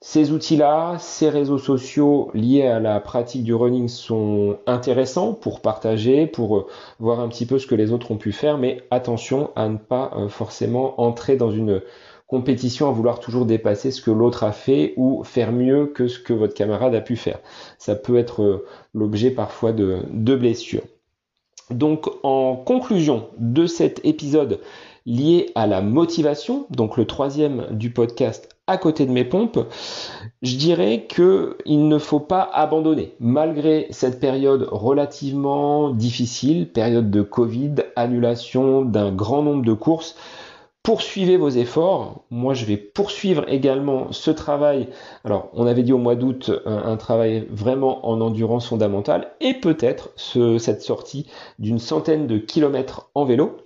Ces 0.00 0.32
outils-là, 0.32 0.96
ces 0.98 1.28
réseaux 1.28 1.58
sociaux 1.58 2.30
liés 2.32 2.66
à 2.66 2.80
la 2.80 3.00
pratique 3.00 3.42
du 3.44 3.52
running 3.52 3.88
sont 3.88 4.56
intéressants 4.66 5.34
pour 5.34 5.60
partager, 5.60 6.26
pour 6.26 6.56
euh, 6.56 6.66
voir 7.00 7.20
un 7.20 7.28
petit 7.28 7.44
peu 7.44 7.58
ce 7.58 7.66
que 7.66 7.74
les 7.74 7.92
autres 7.92 8.12
ont 8.12 8.16
pu 8.16 8.32
faire, 8.32 8.56
mais 8.56 8.80
attention 8.90 9.50
à 9.56 9.68
ne 9.68 9.76
pas 9.76 10.12
euh, 10.16 10.28
forcément 10.28 11.00
entrer 11.02 11.36
dans 11.36 11.50
une 11.50 11.82
compétition 12.28 12.88
à 12.88 12.92
vouloir 12.92 13.20
toujours 13.20 13.46
dépasser 13.46 13.90
ce 13.90 14.02
que 14.02 14.10
l'autre 14.10 14.44
a 14.44 14.52
fait 14.52 14.92
ou 14.96 15.24
faire 15.24 15.50
mieux 15.50 15.86
que 15.86 16.06
ce 16.06 16.20
que 16.20 16.34
votre 16.34 16.54
camarade 16.54 16.94
a 16.94 17.00
pu 17.00 17.16
faire. 17.16 17.40
Ça 17.78 17.96
peut 17.96 18.18
être 18.18 18.42
euh, 18.42 18.66
l'objet 18.94 19.30
parfois 19.30 19.72
de, 19.72 20.04
blessures. 20.36 20.84
Donc 21.70 22.06
en 22.22 22.54
conclusion 22.54 23.28
de 23.38 23.66
cet 23.66 24.04
épisode 24.04 24.60
lié 25.06 25.50
à 25.54 25.66
la 25.66 25.80
motivation, 25.80 26.66
donc 26.70 26.98
le 26.98 27.06
troisième 27.06 27.66
du 27.70 27.90
podcast 27.90 28.54
à 28.66 28.76
côté 28.76 29.06
de 29.06 29.10
mes 29.10 29.24
pompes, 29.24 29.66
je 30.42 30.56
dirais 30.56 31.06
que 31.08 31.56
il 31.64 31.88
ne 31.88 31.98
faut 31.98 32.20
pas 32.20 32.42
abandonner 32.52 33.14
malgré 33.18 33.86
cette 33.88 34.20
période 34.20 34.68
relativement 34.70 35.90
difficile, 35.90 36.68
période 36.68 37.10
de 37.10 37.22
Covid, 37.22 37.76
annulation 37.96 38.82
d'un 38.82 39.10
grand 39.10 39.42
nombre 39.42 39.64
de 39.64 39.72
courses 39.72 40.14
poursuivez 40.88 41.36
vos 41.36 41.50
efforts. 41.50 42.24
Moi, 42.30 42.54
je 42.54 42.64
vais 42.64 42.78
poursuivre 42.78 43.44
également 43.46 44.10
ce 44.10 44.30
travail. 44.30 44.88
Alors, 45.22 45.50
on 45.52 45.66
avait 45.66 45.82
dit 45.82 45.92
au 45.92 45.98
mois 45.98 46.14
d'août 46.14 46.50
un, 46.64 46.96
travail 46.96 47.46
vraiment 47.50 48.08
en 48.08 48.22
endurance 48.22 48.68
fondamentale 48.68 49.32
et 49.42 49.52
peut-être 49.52 50.08
cette 50.16 50.80
sortie 50.80 51.26
d'une 51.58 51.78
centaine 51.78 52.26
de 52.26 52.38
kilomètres 52.38 53.10
en 53.14 53.26
vélo. 53.26 53.58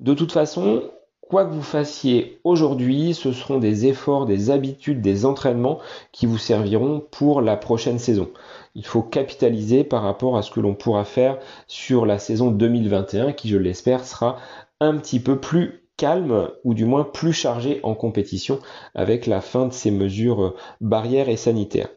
De 0.00 0.12
toute 0.12 0.32
façon, 0.32 0.82
quoi 1.20 1.44
que 1.44 1.52
vous 1.52 1.62
fassiez 1.62 2.40
aujourd'hui, 2.42 3.14
ce 3.14 3.30
seront 3.30 3.58
des 3.58 3.86
efforts, 3.86 4.26
des 4.26 4.50
habitudes, 4.50 5.00
des 5.00 5.24
entraînements 5.24 5.78
qui 6.10 6.26
vous 6.26 6.36
serviront 6.36 7.00
pour 7.12 7.42
la 7.42 7.56
prochaine 7.56 8.00
saison. 8.00 8.28
Il 8.74 8.84
faut 8.84 9.02
capitaliser 9.02 9.84
par 9.84 10.02
rapport 10.02 10.36
à 10.36 10.42
ce 10.42 10.50
que 10.50 10.58
l'on 10.58 10.74
pourra 10.74 11.04
faire 11.04 11.38
sur 11.68 12.06
la 12.06 12.18
saison 12.18 12.50
2021 12.50 13.34
qui, 13.34 13.48
je 13.48 13.56
l'espère, 13.56 14.04
sera 14.04 14.38
un 14.80 14.96
petit 14.96 15.20
peu 15.20 15.38
plus 15.38 15.87
calme 15.98 16.48
ou 16.64 16.72
du 16.72 16.86
moins 16.86 17.04
plus 17.04 17.34
chargé 17.34 17.80
en 17.82 17.94
compétition 17.94 18.60
avec 18.94 19.26
la 19.26 19.42
fin 19.42 19.66
de 19.66 19.74
ces 19.74 19.90
mesures 19.90 20.42
euh, 20.42 20.56
barrières 20.80 21.28
et 21.28 21.36
sanitaires. 21.36 21.90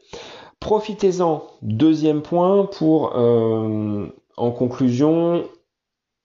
Profitez-en, 0.59 1.43
deuxième 1.61 2.21
point, 2.21 2.65
pour 2.65 3.15
euh, 3.15 4.07
en 4.35 4.51
conclusion 4.51 5.45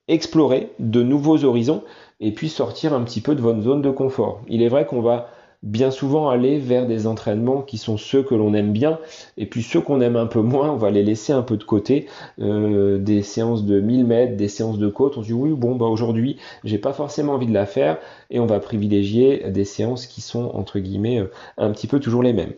explorer 0.09 0.73
de 0.79 1.01
nouveaux 1.01 1.43
horizons 1.43 1.83
et 2.19 2.31
puis 2.31 2.49
sortir 2.49 2.93
un 2.93 3.03
petit 3.03 3.21
peu 3.21 3.35
de 3.35 3.41
votre 3.41 3.61
zone 3.61 3.81
de 3.81 3.91
confort. 3.91 4.41
Il 4.47 4.61
est 4.61 4.69
vrai 4.69 4.85
qu'on 4.85 5.01
va 5.01 5.29
bien 5.63 5.89
souvent 5.91 6.29
aller 6.29 6.59
vers 6.59 6.85
des 6.85 7.07
entraînements 7.07 7.61
qui 7.61 7.77
sont 7.77 7.97
ceux 7.97 8.21
que 8.21 8.35
l'on 8.35 8.53
aime 8.53 8.71
bien 8.71 8.99
et 9.37 9.47
puis 9.47 9.63
ceux 9.63 9.81
qu'on 9.81 10.01
aime 10.01 10.15
un 10.15 10.27
peu 10.27 10.41
moins 10.41 10.71
on 10.71 10.75
va 10.75 10.91
les 10.91 11.03
laisser 11.03 11.33
un 11.33 11.41
peu 11.41 11.57
de 11.57 11.63
côté. 11.63 12.07
Euh, 12.39 12.99
des 12.99 13.23
séances 13.23 13.65
de 13.65 13.79
1000 13.79 14.05
mètres 14.05 14.37
des 14.37 14.47
séances 14.47 14.77
de 14.77 14.87
côte 14.87 15.17
on 15.17 15.21
se 15.21 15.27
dit 15.27 15.33
oui 15.33 15.51
bon 15.51 15.75
bah 15.75 15.87
aujourd'hui 15.87 16.37
j'ai 16.63 16.77
pas 16.77 16.93
forcément 16.93 17.33
envie 17.33 17.47
de 17.47 17.53
la 17.53 17.65
faire 17.65 17.97
et 18.29 18.39
on 18.39 18.45
va 18.45 18.59
privilégier 18.59 19.49
des 19.49 19.65
séances 19.65 20.05
qui 20.05 20.21
sont 20.21 20.51
entre 20.53 20.79
guillemets 20.79 21.19
euh, 21.19 21.31
un 21.57 21.71
petit 21.71 21.87
peu 21.87 21.99
toujours 21.99 22.23
les 22.23 22.33
mêmes. 22.33 22.53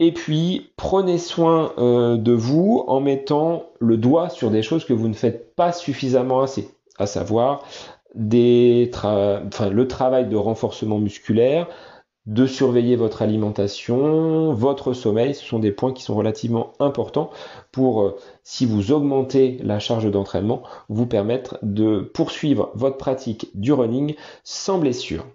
Et 0.00 0.12
puis 0.12 0.70
prenez 0.76 1.18
soin 1.18 1.72
euh, 1.78 2.16
de 2.16 2.32
vous 2.32 2.84
en 2.86 3.00
mettant 3.00 3.66
le 3.78 3.96
doigt 3.96 4.30
sur 4.30 4.50
des 4.50 4.62
choses 4.62 4.84
que 4.84 4.94
vous 4.94 5.08
ne 5.08 5.14
faites 5.14 5.54
pas 5.54 5.72
suffisamment 5.72 6.40
assez 6.40 6.70
à 6.98 7.06
savoir 7.06 7.64
des 8.14 8.90
le 9.04 9.88
travail 9.88 10.28
de 10.28 10.36
renforcement 10.36 10.98
musculaire, 10.98 11.68
de 12.26 12.46
surveiller 12.46 12.96
votre 12.96 13.22
alimentation, 13.22 14.52
votre 14.52 14.92
sommeil. 14.92 15.34
Ce 15.34 15.44
sont 15.44 15.58
des 15.58 15.72
points 15.72 15.92
qui 15.92 16.02
sont 16.02 16.14
relativement 16.14 16.72
importants 16.80 17.30
pour, 17.70 18.02
euh, 18.02 18.16
si 18.42 18.66
vous 18.66 18.92
augmentez 18.92 19.58
la 19.62 19.78
charge 19.78 20.10
d'entraînement, 20.10 20.62
vous 20.88 21.06
permettre 21.06 21.58
de 21.62 22.00
poursuivre 22.00 22.70
votre 22.74 22.96
pratique 22.96 23.50
du 23.54 23.72
running 23.72 24.14
sans 24.42 24.78
blessure. 24.78 25.26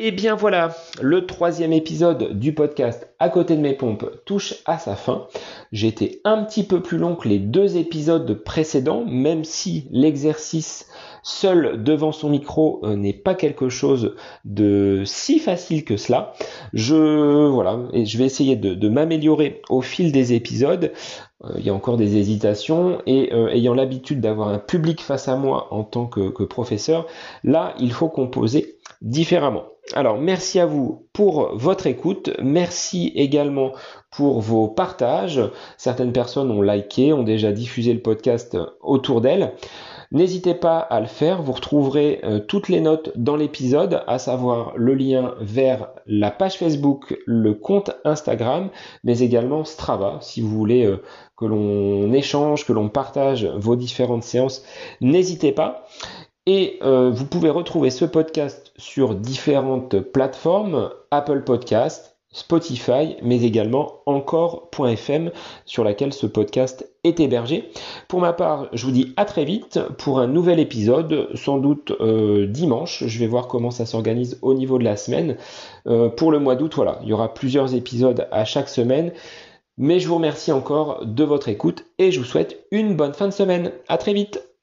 Et 0.00 0.10
bien 0.10 0.34
voilà, 0.34 0.74
le 1.00 1.24
troisième 1.24 1.72
épisode 1.72 2.36
du 2.36 2.52
podcast 2.52 3.06
À 3.20 3.28
côté 3.28 3.54
de 3.54 3.60
mes 3.60 3.74
pompes 3.74 4.10
touche 4.24 4.54
à 4.66 4.76
sa 4.76 4.96
fin. 4.96 5.28
J'ai 5.70 5.86
été 5.86 6.20
un 6.24 6.42
petit 6.42 6.64
peu 6.64 6.82
plus 6.82 6.98
long 6.98 7.14
que 7.14 7.28
les 7.28 7.38
deux 7.38 7.76
épisodes 7.76 8.34
précédents, 8.42 9.04
même 9.06 9.44
si 9.44 9.86
l'exercice 9.92 10.88
seul 11.24 11.82
devant 11.82 12.12
son 12.12 12.28
micro 12.28 12.80
euh, 12.84 12.94
n'est 12.94 13.14
pas 13.14 13.34
quelque 13.34 13.68
chose 13.68 14.14
de 14.44 15.02
si 15.04 15.40
facile 15.40 15.84
que 15.84 15.96
cela. 15.96 16.34
Je 16.72 17.48
voilà, 17.48 17.80
et 17.92 18.06
je 18.06 18.16
vais 18.18 18.24
essayer 18.24 18.54
de, 18.54 18.88
m'améliorer 18.88 19.62
au 19.70 19.80
fil 19.80 20.12
des 20.12 20.34
épisodes. 20.34 20.92
Euh, 21.42 21.54
il 21.56 21.64
y 21.64 21.70
a 21.70 21.74
encore 21.74 21.96
des 21.96 22.16
hésitations 22.16 23.00
et 23.06 23.32
euh, 23.32 23.48
ayant 23.48 23.74
l'habitude 23.74 24.20
d'avoir 24.20 24.48
un 24.48 24.58
public 24.58 25.00
face 25.00 25.26
à 25.26 25.36
moi 25.36 25.68
en 25.72 25.82
tant 25.82 26.06
que, 26.06 26.28
que 26.28 26.44
professeur, 26.44 27.06
là 27.42 27.74
il 27.80 27.92
faut 27.92 28.08
composer 28.08 28.78
différemment. 29.00 29.64
Alors 29.92 30.18
merci 30.18 30.60
à 30.60 30.66
vous 30.66 31.08
pour 31.12 31.56
votre 31.56 31.86
écoute, 31.86 32.30
merci 32.42 33.12
également 33.14 33.72
pour 34.10 34.40
vos 34.40 34.68
partages. 34.68 35.42
Certaines 35.76 36.12
personnes 36.12 36.50
ont 36.50 36.62
liké, 36.62 37.12
ont 37.12 37.22
déjà 37.22 37.52
diffusé 37.52 37.92
le 37.92 38.00
podcast 38.00 38.56
autour 38.80 39.20
d'elles. 39.20 39.52
N'hésitez 40.14 40.54
pas 40.54 40.78
à 40.78 41.00
le 41.00 41.08
faire, 41.08 41.42
vous 41.42 41.50
retrouverez 41.50 42.20
euh, 42.22 42.38
toutes 42.38 42.68
les 42.68 42.80
notes 42.80 43.10
dans 43.16 43.34
l'épisode, 43.34 44.04
à 44.06 44.20
savoir 44.20 44.72
le 44.76 44.94
lien 44.94 45.34
vers 45.40 45.88
la 46.06 46.30
page 46.30 46.56
Facebook, 46.56 47.18
le 47.26 47.52
compte 47.52 47.90
Instagram, 48.04 48.70
mais 49.02 49.18
également 49.18 49.64
Strava, 49.64 50.18
si 50.20 50.40
vous 50.40 50.50
voulez 50.50 50.86
euh, 50.86 51.02
que 51.36 51.46
l'on 51.46 52.12
échange, 52.12 52.64
que 52.64 52.72
l'on 52.72 52.88
partage 52.88 53.44
vos 53.56 53.74
différentes 53.74 54.22
séances, 54.22 54.64
n'hésitez 55.00 55.50
pas. 55.50 55.84
Et 56.46 56.78
euh, 56.82 57.10
vous 57.10 57.26
pouvez 57.26 57.50
retrouver 57.50 57.90
ce 57.90 58.04
podcast 58.04 58.72
sur 58.76 59.16
différentes 59.16 59.98
plateformes, 59.98 60.90
Apple 61.10 61.42
Podcast, 61.42 62.13
Spotify, 62.34 63.16
mais 63.22 63.42
également 63.42 64.00
encore.fm 64.06 65.30
sur 65.64 65.84
laquelle 65.84 66.12
ce 66.12 66.26
podcast 66.26 66.86
est 67.04 67.20
hébergé. 67.20 67.70
Pour 68.08 68.20
ma 68.20 68.32
part, 68.32 68.68
je 68.72 68.84
vous 68.84 68.92
dis 68.92 69.14
à 69.16 69.24
très 69.24 69.44
vite 69.44 69.78
pour 69.98 70.18
un 70.18 70.26
nouvel 70.26 70.58
épisode, 70.58 71.28
sans 71.34 71.58
doute 71.58 71.92
euh, 72.00 72.46
dimanche. 72.46 73.04
Je 73.06 73.18
vais 73.20 73.28
voir 73.28 73.46
comment 73.46 73.70
ça 73.70 73.86
s'organise 73.86 74.38
au 74.42 74.52
niveau 74.52 74.78
de 74.78 74.84
la 74.84 74.96
semaine. 74.96 75.36
Euh, 75.86 76.08
pour 76.08 76.32
le 76.32 76.40
mois 76.40 76.56
d'août, 76.56 76.72
voilà, 76.74 76.98
il 77.02 77.08
y 77.08 77.12
aura 77.12 77.32
plusieurs 77.32 77.74
épisodes 77.74 78.26
à 78.32 78.44
chaque 78.44 78.68
semaine. 78.68 79.12
Mais 79.78 80.00
je 80.00 80.08
vous 80.08 80.16
remercie 80.16 80.52
encore 80.52 81.06
de 81.06 81.24
votre 81.24 81.48
écoute 81.48 81.84
et 81.98 82.12
je 82.12 82.18
vous 82.18 82.26
souhaite 82.26 82.64
une 82.72 82.96
bonne 82.96 83.14
fin 83.14 83.28
de 83.28 83.32
semaine. 83.32 83.72
À 83.88 83.96
très 83.96 84.12
vite. 84.12 84.53